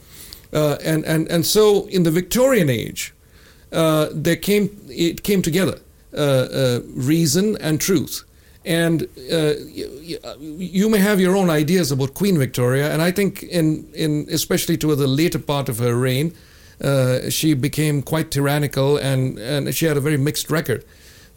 uh, 0.51 0.77
and 0.83 1.05
and 1.05 1.27
and 1.29 1.45
so 1.45 1.85
in 1.87 2.03
the 2.03 2.11
Victorian 2.11 2.69
age, 2.69 3.13
there 3.71 4.35
came 4.35 4.69
it 4.89 5.23
came 5.23 5.41
together 5.41 5.79
reason 6.95 7.57
and 7.61 7.79
truth. 7.79 8.23
And 8.65 9.03
uh, 9.29 9.55
you, 9.67 10.19
you 10.39 10.89
may 10.89 10.99
have 10.99 11.19
your 11.19 11.35
own 11.35 11.49
ideas 11.49 11.91
about 11.91 12.13
Queen 12.13 12.37
Victoria, 12.37 12.93
and 12.93 13.01
I 13.01 13.11
think 13.11 13.43
in 13.43 13.89
in 13.93 14.27
especially 14.31 14.77
toward 14.77 14.99
the 14.99 15.07
later 15.07 15.39
part 15.39 15.69
of 15.69 15.79
her 15.79 15.95
reign, 15.95 16.33
uh, 16.81 17.29
she 17.29 17.53
became 17.53 18.01
quite 18.01 18.31
tyrannical 18.31 18.97
and, 18.97 19.37
and 19.39 19.73
she 19.75 19.85
had 19.85 19.97
a 19.97 20.01
very 20.01 20.17
mixed 20.17 20.49
record. 20.49 20.85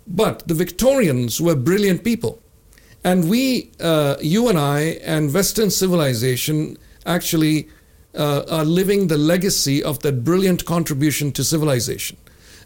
But 0.06 0.46
the 0.46 0.54
Victorians 0.54 1.40
were 1.40 1.56
brilliant 1.56 2.04
people. 2.04 2.40
And 3.02 3.28
we, 3.28 3.70
uh, 3.80 4.16
you 4.20 4.48
and 4.48 4.58
I, 4.58 4.98
and 5.04 5.32
Western 5.32 5.70
civilization 5.70 6.76
actually 7.04 7.68
uh, 8.14 8.44
are 8.50 8.64
living 8.64 9.08
the 9.08 9.18
legacy 9.18 9.82
of 9.82 10.00
that 10.00 10.24
brilliant 10.24 10.64
contribution 10.64 11.32
to 11.32 11.44
civilization. 11.44 12.16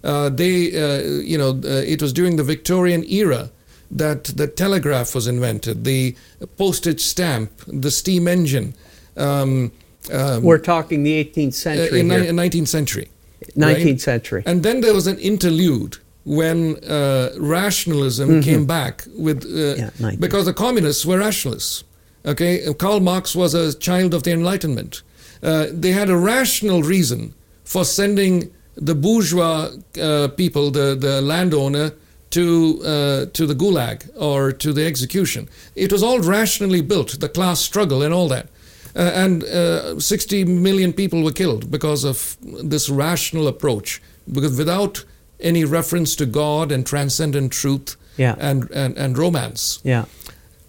Uh, 0.02 0.30
they, 0.30 0.74
uh, 0.74 1.02
you 1.02 1.36
know, 1.36 1.60
it 1.64 2.00
was 2.00 2.12
during 2.12 2.36
the 2.36 2.44
Victorian 2.44 3.04
era 3.04 3.50
that 3.90 4.24
the 4.24 4.46
telegraph 4.46 5.14
was 5.14 5.26
invented, 5.26 5.84
the 5.84 6.16
postage 6.56 7.00
stamp, 7.00 7.50
the 7.66 7.90
steam 7.90 8.28
engine. 8.28 8.74
Um, 9.16 9.72
um, 10.12 10.42
We're 10.42 10.58
talking 10.58 11.02
the 11.02 11.24
18th 11.24 11.54
century. 11.54 12.00
in 12.00 12.08
the 12.08 12.14
19th 12.16 12.68
century. 12.68 13.08
19th 13.56 13.84
right? 13.84 14.00
century. 14.00 14.42
And 14.46 14.62
then 14.62 14.80
there 14.80 14.94
was 14.94 15.06
an 15.06 15.18
interlude 15.18 15.98
when 16.24 16.76
uh, 16.84 17.30
rationalism 17.38 18.28
mm-hmm. 18.28 18.40
came 18.40 18.66
back 18.66 19.04
with 19.16 19.44
uh, 19.44 19.90
yeah, 19.98 20.16
because 20.18 20.44
the 20.44 20.52
communists 20.52 21.06
were 21.06 21.18
rationalists. 21.18 21.84
Okay, 22.24 22.72
Karl 22.74 23.00
Marx 23.00 23.34
was 23.34 23.54
a 23.54 23.72
child 23.78 24.12
of 24.12 24.24
the 24.24 24.32
Enlightenment. 24.32 25.02
Uh, 25.42 25.66
they 25.72 25.92
had 25.92 26.10
a 26.10 26.16
rational 26.16 26.82
reason 26.82 27.34
for 27.64 27.84
sending 27.84 28.50
the 28.76 28.94
bourgeois 28.94 29.70
uh, 30.00 30.28
people, 30.28 30.70
the 30.70 30.94
the 30.94 31.22
landowner, 31.22 31.92
to 32.30 32.80
uh, 32.84 33.26
to 33.32 33.46
the 33.46 33.54
gulag 33.54 34.08
or 34.16 34.52
to 34.52 34.72
the 34.72 34.84
execution. 34.84 35.48
It 35.74 35.90
was 35.92 36.02
all 36.02 36.20
rationally 36.20 36.82
built, 36.82 37.18
the 37.20 37.28
class 37.28 37.60
struggle 37.60 38.02
and 38.02 38.12
all 38.12 38.28
that. 38.28 38.48
Uh, 38.96 39.10
and 39.14 39.44
uh, 39.44 39.98
60 39.98 40.44
million 40.44 40.92
people 40.92 41.22
were 41.22 41.32
killed 41.32 41.70
because 41.70 42.04
of 42.04 42.36
this 42.40 42.88
rational 42.88 43.46
approach. 43.46 44.02
Because 44.30 44.56
without 44.58 45.04
any 45.40 45.64
reference 45.64 46.14
to 46.16 46.26
God 46.26 46.70
and 46.72 46.86
transcendent 46.86 47.52
truth 47.52 47.96
yeah. 48.16 48.36
and, 48.38 48.70
and, 48.70 48.96
and 48.96 49.16
romance. 49.16 49.80
Yeah. 49.82 50.04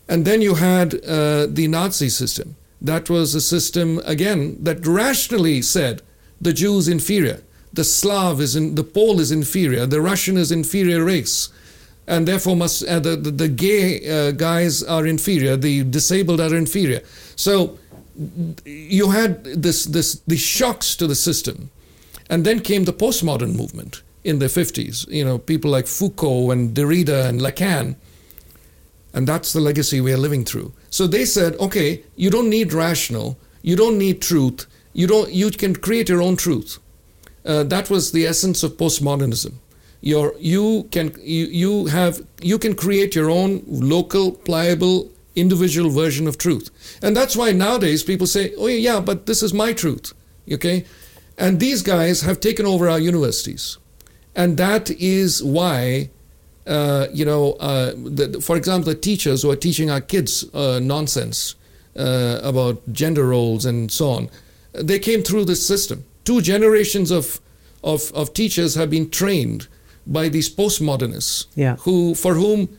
And 0.08 0.26
then 0.26 0.42
you 0.42 0.56
had 0.56 0.96
uh, 1.06 1.48
the 1.48 1.68
Nazi 1.68 2.10
system. 2.10 2.56
That 2.82 3.10
was 3.10 3.36
a 3.36 3.42
system, 3.42 4.02
again, 4.06 4.58
that 4.64 4.86
rationally 4.86 5.62
said 5.62 6.02
the 6.40 6.54
Jew 6.54 6.78
is 6.78 6.88
inferior, 6.88 7.44
the 7.72 7.84
Slav 7.84 8.42
is 8.42 8.56
in, 8.56 8.76
the 8.76 8.84
Pole 8.84 9.20
is 9.20 9.32
inferior, 9.32 9.86
the 9.86 10.02
Russian 10.02 10.36
is 10.38 10.52
inferior 10.52 11.04
race, 11.04 11.50
and 12.08 12.28
therefore 12.28 12.56
must 12.56 12.84
uh, 12.86 13.00
the, 13.00 13.16
the, 13.16 13.32
the 13.32 13.48
gay 13.48 14.10
uh, 14.10 14.32
guys 14.32 14.82
are 14.84 15.06
inferior, 15.06 15.56
the 15.56 15.84
disabled 15.84 16.42
are 16.42 16.56
inferior. 16.56 17.02
So 17.36 17.78
you 18.66 19.12
had 19.12 19.44
this 19.44 19.86
this 19.86 20.22
these 20.28 20.42
shocks 20.42 20.96
to 20.96 21.08
the 21.08 21.16
system, 21.16 21.70
and 22.30 22.46
then 22.46 22.60
came 22.60 22.86
the 22.86 22.94
postmodern 22.94 23.56
movement 23.56 24.04
in 24.24 24.40
the 24.40 24.46
50s. 24.46 25.08
You 25.10 25.26
know, 25.26 25.38
people 25.38 25.72
like 25.72 25.88
Foucault 25.88 26.52
and 26.52 26.76
Derrida 26.76 27.26
and 27.26 27.42
Lacan. 27.42 27.96
And 29.14 29.28
that's 29.28 29.52
the 29.52 29.60
legacy 29.60 30.00
we 30.00 30.14
are 30.14 30.18
living 30.18 30.46
through. 30.46 30.72
So 30.90 31.06
they 31.06 31.26
said, 31.26 31.56
okay, 31.58 32.04
you 32.16 32.30
don't 32.30 32.50
need 32.50 32.72
rational, 32.72 33.38
you 33.62 33.76
don't 33.76 33.98
need 33.98 34.22
truth, 34.22 34.66
you 34.94 35.08
don't 35.08 35.32
you 35.32 35.52
can 35.52 35.76
create 35.76 36.10
your 36.10 36.22
own 36.22 36.38
truth. 36.38 36.80
Uh, 37.46 37.64
that 37.64 37.90
was 37.90 38.12
the 38.12 38.26
essence 38.26 38.64
of 38.64 38.78
postmodernism. 38.78 39.54
Your 40.02 40.34
you 40.40 40.88
can 40.92 41.14
you, 41.20 41.46
you 41.46 41.86
have 41.88 42.22
you 42.42 42.58
can 42.58 42.76
create 42.76 43.16
your 43.16 43.30
own 43.30 43.64
local 43.68 44.32
pliable 44.32 45.12
individual 45.36 45.90
version 45.90 46.28
of 46.28 46.38
truth. 46.38 46.70
And 47.02 47.16
that's 47.16 47.36
why 47.36 47.52
nowadays 47.52 48.04
people 48.04 48.28
say, 48.28 48.54
oh, 48.58 48.68
yeah, 48.68 49.00
but 49.00 49.26
this 49.26 49.42
is 49.44 49.54
my 49.54 49.74
truth. 49.74 50.14
Okay? 50.52 50.86
And 51.38 51.60
these 51.60 51.82
guys 51.82 52.22
have 52.22 52.40
taken 52.40 52.66
over 52.66 52.90
our 52.90 53.00
universities. 53.00 53.78
And 54.36 54.58
that 54.58 54.90
is 54.92 55.44
why, 55.44 56.10
uh, 56.68 57.08
you 57.14 57.26
know, 57.26 57.54
uh, 57.54 57.94
the, 57.96 58.42
for 58.42 58.56
example, 58.56 58.94
the 58.94 59.00
teachers 59.00 59.42
who 59.42 59.52
are 59.52 59.56
teaching 59.56 59.90
our 59.90 60.02
kids 60.02 60.46
uh, 60.54 60.80
nonsense 60.82 61.56
uh, 61.98 62.40
about 62.44 62.82
gender 62.92 63.28
roles 63.28 63.66
and 63.66 63.92
so 63.92 64.10
on, 64.10 64.30
they 64.74 65.00
came 65.00 65.24
through 65.24 65.46
this 65.46 65.66
system. 65.66 66.06
Two 66.24 66.42
generations 66.42 67.12
of, 67.12 67.40
of, 67.84 68.12
of 68.14 68.34
teachers 68.34 68.76
have 68.76 68.90
been 68.90 69.10
trained 69.10 69.68
by 70.08 70.30
these 70.30 70.54
postmodernists 70.54 71.48
yeah. 71.56 71.76
who, 71.78 72.16
for 72.16 72.36
whom 72.36 72.70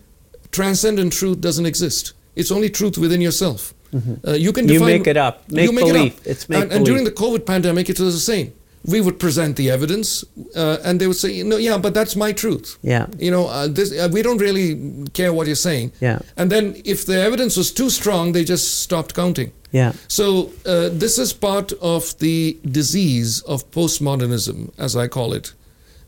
transcendent 0.51 1.13
truth 1.13 1.41
doesn't 1.41 1.67
exist. 1.67 2.13
It's 2.35 2.51
only 2.51 2.71
truth 2.71 2.99
within 2.99 3.21
yourself. 3.21 3.75
Mm-hmm. 3.93 4.27
Uh, 4.27 4.33
you 4.33 4.53
can 4.53 4.67
define, 4.67 4.89
you 4.89 4.99
make 4.99 5.07
it 5.07 5.17
up. 5.17 5.51
Make 5.51 5.67
you 5.67 5.73
make 5.73 5.87
belief. 5.87 6.15
It 6.15 6.21
up. 6.21 6.27
It's 6.27 6.49
make 6.49 6.63
and, 6.63 6.73
and 6.73 6.87
during 6.87 7.05
the 7.05 7.11
COVID 7.11 7.45
pandemic, 7.45 7.91
it 7.91 8.01
was 8.01 8.15
the 8.15 8.21
same. 8.21 8.53
We 8.85 9.01
would 9.01 9.21
present 9.21 9.57
the 9.57 9.71
evidence, 9.71 10.25
uh, 10.57 10.79
and 10.85 11.01
they 11.01 11.07
would 11.07 11.17
say, 11.17 11.43
"No, 11.45 11.57
yeah, 11.57 11.79
but 11.79 11.95
that's 11.95 12.17
my 12.17 12.33
truth." 12.33 12.79
Yeah. 12.83 13.07
You 13.17 13.31
know, 13.31 13.47
uh, 13.47 13.69
this, 13.69 13.93
uh, 13.93 14.09
we 14.11 14.23
don't 14.23 14.39
really 14.39 15.07
care 15.13 15.33
what 15.33 15.47
you're 15.47 15.55
saying. 15.71 15.93
Yeah. 16.01 16.19
And 16.37 16.51
then, 16.51 16.75
if 16.85 17.05
the 17.07 17.21
evidence 17.21 17.57
was 17.57 17.71
too 17.71 17.91
strong, 17.91 18.33
they 18.33 18.45
just 18.45 18.81
stopped 18.81 19.15
counting. 19.15 19.53
Yeah. 19.71 19.93
So 20.09 20.51
uh, 20.67 20.89
this 20.89 21.19
is 21.19 21.33
part 21.33 21.73
of 21.81 22.19
the 22.19 22.59
disease 22.65 23.41
of 23.43 23.71
postmodernism, 23.71 24.73
as 24.79 24.97
I 24.97 25.07
call 25.07 25.33
it. 25.33 25.55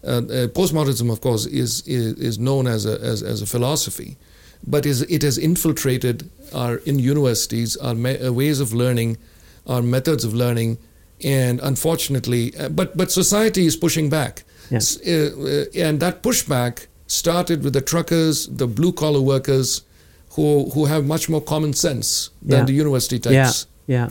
Uh, 0.03 0.49
postmodernism, 0.53 1.13
of 1.13 1.21
course, 1.21 1.47
is 1.47 1.83
is, 1.87 2.15
is 2.15 2.39
known 2.39 2.67
as 2.67 2.87
a 2.87 2.99
as, 3.01 3.23
as 3.23 3.41
a 3.41 3.47
philosophy 3.47 4.17
but 4.67 4.87
is, 4.87 5.03
it 5.03 5.23
has 5.23 5.39
infiltrated 5.39 6.31
our 6.55 6.77
in 6.79 6.99
universities, 6.99 7.77
our 7.77 7.95
me, 7.95 8.19
uh, 8.19 8.33
ways 8.33 8.61
of 8.61 8.73
learning, 8.73 9.19
our 9.67 9.83
methods 9.83 10.25
of 10.25 10.35
learning, 10.35 10.79
and 11.23 11.61
unfortunately, 11.61 12.57
uh, 12.57 12.69
but 12.69 12.97
but 12.97 13.11
society 13.11 13.67
is 13.67 13.77
pushing 13.77 14.09
back, 14.09 14.45
yes. 14.71 14.99
uh, 15.07 15.31
uh, 15.39 15.65
and 15.81 16.01
that 16.01 16.23
pushback 16.23 16.87
started 17.07 17.63
with 17.63 17.73
the 17.73 17.81
truckers, 17.81 18.47
the 18.49 18.67
blue 18.67 18.93
collar 18.93 19.21
workers, 19.21 19.83
who 20.31 20.71
who 20.71 20.87
have 20.87 21.05
much 21.05 21.29
more 21.29 21.41
common 21.41 21.73
sense 21.73 22.31
than 22.43 22.61
yeah. 22.61 22.65
the 22.65 22.73
university 22.73 23.19
types. 23.19 23.67
Yeah, 23.87 23.97
yeah. 23.97 24.11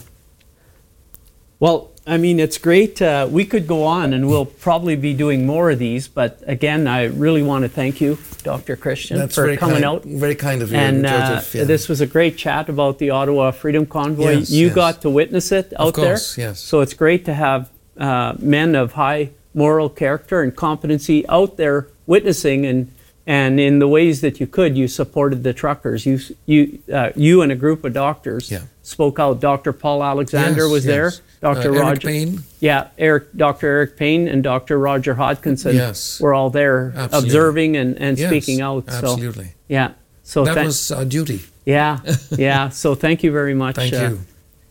Well, 1.59 1.92
I 2.05 2.17
mean, 2.17 2.39
it's 2.39 2.57
great. 2.57 3.01
Uh, 3.01 3.27
we 3.31 3.45
could 3.45 3.65
go 3.65 3.83
on, 3.85 4.13
and 4.13 4.27
we'll 4.27 4.45
probably 4.45 4.95
be 4.95 5.13
doing 5.13 5.45
more 5.45 5.71
of 5.71 5.79
these. 5.79 6.07
But 6.07 6.43
again, 6.45 6.85
I 6.85 7.05
really 7.05 7.41
want 7.41 7.63
to 7.63 7.69
thank 7.69 8.01
you, 8.01 8.17
Dr. 8.43 8.75
Christian, 8.75 9.17
That's 9.17 9.35
for 9.35 9.55
coming 9.55 9.75
kind, 9.75 9.85
out. 9.85 10.03
Very 10.03 10.35
kind 10.35 10.61
of 10.61 10.71
you, 10.71 10.77
and 10.77 11.05
uh, 11.05 11.41
yeah. 11.53 11.63
this 11.63 11.87
was 11.87 12.01
a 12.01 12.07
great 12.07 12.37
chat 12.37 12.67
about 12.67 12.99
the 12.99 13.11
Ottawa 13.11 13.51
Freedom 13.51 13.85
Convoy. 13.85 14.31
Yes, 14.31 14.51
you 14.51 14.67
yes. 14.67 14.75
got 14.75 15.01
to 15.03 15.09
witness 15.09 15.51
it 15.53 15.71
out 15.79 15.89
of 15.89 15.93
course, 15.93 16.35
there. 16.35 16.49
Yes. 16.49 16.59
So 16.59 16.81
it's 16.81 16.93
great 16.93 17.23
to 17.25 17.33
have 17.33 17.69
uh, 17.97 18.33
men 18.39 18.75
of 18.75 18.93
high 18.93 19.29
moral 19.53 19.87
character 19.87 20.41
and 20.41 20.55
competency 20.55 21.27
out 21.29 21.57
there 21.57 21.87
witnessing 22.05 22.65
and 22.65 22.91
and 23.25 23.57
in 23.57 23.79
the 23.79 23.87
ways 23.87 24.19
that 24.19 24.41
you 24.41 24.47
could, 24.47 24.77
you 24.77 24.89
supported 24.89 25.43
the 25.43 25.53
truckers. 25.53 26.05
You 26.05 26.19
you 26.45 26.79
uh, 26.91 27.11
you 27.15 27.41
and 27.41 27.51
a 27.51 27.55
group 27.55 27.85
of 27.85 27.93
doctors 27.93 28.51
yeah. 28.51 28.63
spoke 28.81 29.17
out. 29.19 29.39
Dr. 29.39 29.71
Paul 29.71 30.03
Alexander 30.03 30.63
yes, 30.63 30.71
was 30.71 30.85
yes. 30.85 30.93
there. 30.93 31.11
Dr. 31.43 31.59
Uh, 31.71 31.73
Eric 31.73 31.81
Roger 31.81 32.07
Payne. 32.07 32.39
Yeah, 32.61 32.87
Eric, 32.97 33.23
Dr. 33.35 33.67
Eric 33.67 33.97
Payne 33.97 34.27
and 34.29 34.41
Dr. 34.43 34.79
Roger 34.79 35.13
Hodkinson 35.15 35.73
Yes. 35.75 36.19
were 36.21 36.33
all 36.33 36.49
there 36.49 36.93
Absolutely. 36.95 37.27
observing 37.29 37.77
and, 37.77 37.97
and 37.97 38.17
Yes, 38.17 38.29
speaking 38.29 38.61
out. 38.61 38.85
Absolutely. 38.87 39.45
So 39.45 39.51
yeah. 39.67 39.91
So 40.23 40.45
that 40.45 40.55
tha- 40.55 40.63
was 40.63 40.91
our 40.91 41.05
duty. 41.05 41.41
yeah, 41.65 41.99
yeah. 42.37 42.69
So 42.69 42.95
thank 42.95 43.23
you 43.23 43.31
very 43.31 43.53
much, 43.53 43.75
Thank 43.75 43.93
uh, 43.93 43.97
you. 44.09 44.19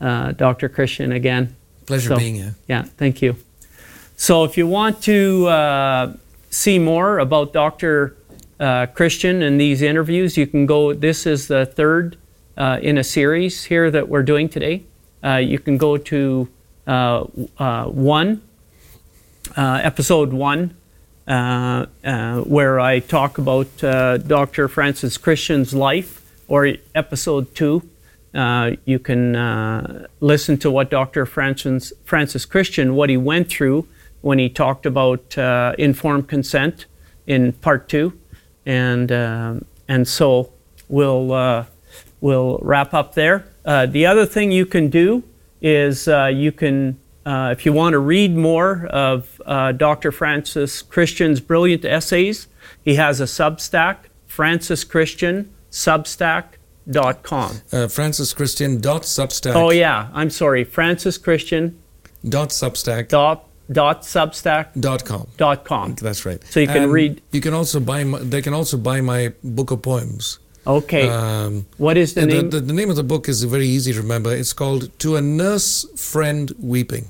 uh, 0.00 0.32
Dr. 0.32 0.68
Christian 0.70 1.12
again. 1.12 1.54
Pleasure 1.86 2.08
So- 2.08 2.16
being 2.16 2.36
here. 2.36 2.54
Yeah, 2.68 2.84
thank 2.96 3.20
you. 3.22 3.36
So 4.16 4.44
if 4.44 4.56
you 4.56 4.66
want 4.66 5.02
to 5.02 5.46
uh, 5.48 6.12
see 6.50 6.78
more 6.78 7.18
about 7.18 7.52
Dr. 7.52 8.16
Uh, 8.60 8.86
Christian 8.86 9.42
and 9.42 9.60
these 9.60 9.82
interviews, 9.82 10.36
you 10.36 10.46
can 10.46 10.64
go. 10.66 10.94
This 10.94 11.26
is 11.26 11.48
the 11.48 11.66
third 11.66 12.16
uh, 12.56 12.78
in 12.80 12.96
a 12.96 13.02
series 13.04 13.64
here 13.64 13.90
that 13.90 14.08
we're 14.08 14.22
doing 14.22 14.48
today. 14.48 14.84
Uh, 15.24 15.36
you 15.36 15.58
can 15.58 15.76
go 15.76 15.96
to 15.96 16.48
uh, 16.86 17.24
uh, 17.58 17.84
one, 17.84 18.42
uh, 19.56 19.80
episode 19.82 20.32
one, 20.32 20.76
uh, 21.28 21.86
uh, 22.04 22.40
where 22.40 22.80
I 22.80 22.98
talk 22.98 23.38
about 23.38 23.76
Dr. 23.78 24.68
Francis 24.68 25.16
Christian's 25.16 25.72
life, 25.72 26.20
or 26.48 26.74
episode 26.94 27.54
two. 27.54 27.88
Uh, 28.34 28.72
you 28.84 28.98
can 28.98 30.08
listen 30.20 30.56
to 30.58 30.70
what 30.70 30.90
Dr. 30.90 31.26
Francis, 31.26 31.92
Francis 32.04 32.44
Christian, 32.44 32.94
what 32.94 33.10
he 33.10 33.16
went 33.16 33.48
through 33.48 33.86
when 34.22 34.38
he 34.38 34.48
talked 34.48 34.86
about 34.86 35.36
informed 35.78 36.28
consent 36.28 36.86
in 37.26 37.52
part 37.52 37.88
two. 37.88 38.18
And, 38.64 39.10
and 39.88 40.08
so 40.08 40.52
we'll, 40.88 41.66
we'll 42.20 42.58
wrap 42.62 42.94
up 42.94 43.14
there. 43.14 43.46
Uh, 43.64 43.86
the 43.86 44.06
other 44.06 44.26
thing 44.26 44.50
you 44.50 44.66
can 44.66 44.88
do 44.88 45.22
is 45.62 46.06
uh, 46.08 46.26
you 46.26 46.52
can 46.52 46.98
uh, 47.24 47.50
if 47.56 47.64
you 47.64 47.72
want 47.72 47.92
to 47.94 47.98
read 48.00 48.36
more 48.36 48.86
of 48.86 49.40
uh, 49.46 49.72
Dr. 49.72 50.10
Francis 50.12 50.82
Christian's 50.82 51.40
brilliant 51.40 51.84
essays, 51.84 52.48
he 52.82 52.96
has 52.96 53.20
a 53.20 53.24
Substack, 53.24 53.96
Francis 54.26 54.82
Christian 54.84 55.52
Substack.com. 55.70 57.50
Uh, 57.72 57.86
FrancisChristian.substack. 57.86 59.54
Oh 59.54 59.70
yeah, 59.70 60.08
I'm 60.12 60.30
sorry, 60.30 60.64
Francis 60.64 61.18
Christian 61.18 61.78
Dot 62.28 62.50
substack 62.50 63.08
dot 63.08 63.48
dot 63.70 64.02
Substack 64.02 64.68
dot 64.78 65.04
com. 65.04 65.26
dot 65.36 65.64
com. 65.64 65.94
That's 65.96 66.24
right. 66.24 66.40
So 66.44 66.60
you 66.60 66.66
can 66.68 66.84
And 66.84 66.92
read- 66.92 67.20
You 67.32 67.40
can 67.40 67.52
also 67.54 67.80
buy. 67.80 68.04
My, 68.04 68.18
they 68.20 68.40
can 68.42 68.54
also 68.54 68.76
buy 68.76 69.00
my 69.00 69.32
book 69.42 69.70
of 69.72 69.82
poems. 69.82 70.38
Okay, 70.66 71.08
Um, 71.08 71.66
what 71.76 71.96
is 71.96 72.14
the 72.14 72.26
name? 72.26 72.50
the, 72.50 72.60
the 72.60 72.72
name 72.72 72.88
of 72.90 72.96
the 72.96 73.02
book 73.02 73.28
is 73.28 73.42
very 73.44 73.66
easy 73.66 73.92
to 73.92 74.00
remember. 74.00 74.32
It's 74.34 74.52
called 74.52 74.96
"To 75.00 75.16
a 75.16 75.20
Nurse 75.20 75.86
Friend 75.96 76.52
Weeping." 76.58 77.06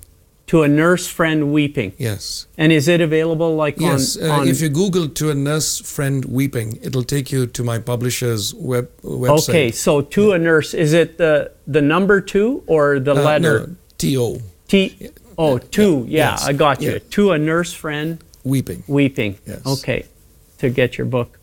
to 0.52 0.60
a 0.62 0.68
nurse 0.68 1.06
friend 1.06 1.50
weeping. 1.50 1.92
Yes. 1.96 2.46
And 2.58 2.72
is 2.72 2.86
it 2.86 3.00
available 3.00 3.56
like 3.56 3.80
Yes, 3.80 4.18
on, 4.18 4.28
uh, 4.28 4.32
on 4.40 4.48
if 4.48 4.60
you 4.60 4.68
Google 4.68 5.08
"to 5.08 5.30
a 5.30 5.34
nurse 5.34 5.80
friend 5.80 6.26
weeping," 6.26 6.78
it'll 6.82 7.04
take 7.04 7.32
you 7.32 7.46
to 7.46 7.62
my 7.64 7.78
publisher's 7.78 8.52
web 8.54 8.90
website. 9.02 9.48
Okay, 9.48 9.70
so 9.70 10.02
to 10.02 10.32
a 10.32 10.38
nurse, 10.38 10.74
is 10.74 10.92
it 10.92 11.16
the 11.16 11.52
the 11.66 11.80
number 11.80 12.20
two 12.20 12.62
or 12.66 13.00
the 13.00 13.12
Uh, 13.14 13.22
letter 13.24 13.54
no, 13.60 13.76
T 13.96 14.18
O 14.18 14.42
T? 14.68 15.08
Oh, 15.38 15.56
two. 15.56 16.04
Yeah, 16.06 16.32
Yes. 16.32 16.44
I 16.46 16.52
got 16.52 16.82
you. 16.82 16.92
Yeah. 16.92 16.98
To 17.16 17.30
a 17.32 17.38
nurse 17.38 17.72
friend 17.72 18.18
weeping. 18.44 18.82
weeping. 18.86 19.38
Yes. 19.46 19.64
Okay, 19.64 20.04
to 20.58 20.68
get 20.68 20.98
your 20.98 21.06
book. 21.06 21.38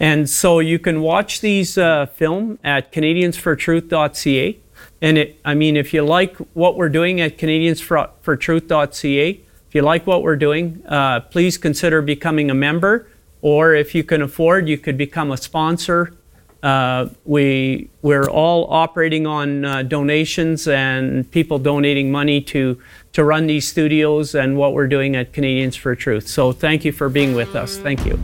And 0.00 0.28
so 0.28 0.58
you 0.60 0.78
can 0.78 1.02
watch 1.02 1.42
these 1.42 1.76
uh, 1.76 2.06
film 2.06 2.58
at 2.64 2.90
CanadiansForTruth.ca. 2.90 4.58
And 5.02 5.18
it, 5.18 5.38
I 5.44 5.54
mean, 5.54 5.76
if 5.76 5.92
you 5.92 6.02
like 6.02 6.36
what 6.54 6.76
we're 6.76 6.88
doing 6.88 7.20
at 7.20 7.36
CanadiansForTruth.ca, 7.36 9.30
if 9.30 9.74
you 9.74 9.82
like 9.82 10.06
what 10.06 10.22
we're 10.22 10.36
doing, 10.36 10.82
uh, 10.88 11.20
please 11.20 11.58
consider 11.58 12.00
becoming 12.02 12.50
a 12.50 12.54
member. 12.54 13.08
Or 13.42 13.74
if 13.74 13.94
you 13.94 14.02
can 14.02 14.22
afford, 14.22 14.68
you 14.68 14.78
could 14.78 14.96
become 14.96 15.30
a 15.30 15.36
sponsor. 15.36 16.14
Uh, 16.62 17.08
we 17.24 17.88
we're 18.02 18.28
all 18.28 18.66
operating 18.70 19.26
on 19.26 19.64
uh, 19.64 19.82
donations 19.82 20.68
and 20.68 21.30
people 21.30 21.58
donating 21.58 22.12
money 22.12 22.42
to 22.42 22.78
to 23.12 23.24
run 23.24 23.46
these 23.46 23.66
studios 23.66 24.34
and 24.34 24.58
what 24.58 24.74
we're 24.74 24.88
doing 24.88 25.16
at 25.16 25.32
Canadians 25.32 25.74
for 25.74 25.94
Truth. 25.94 26.28
So 26.28 26.52
thank 26.52 26.84
you 26.84 26.92
for 26.92 27.08
being 27.08 27.34
with 27.34 27.56
us. 27.56 27.78
Thank 27.78 28.04
you. 28.04 28.20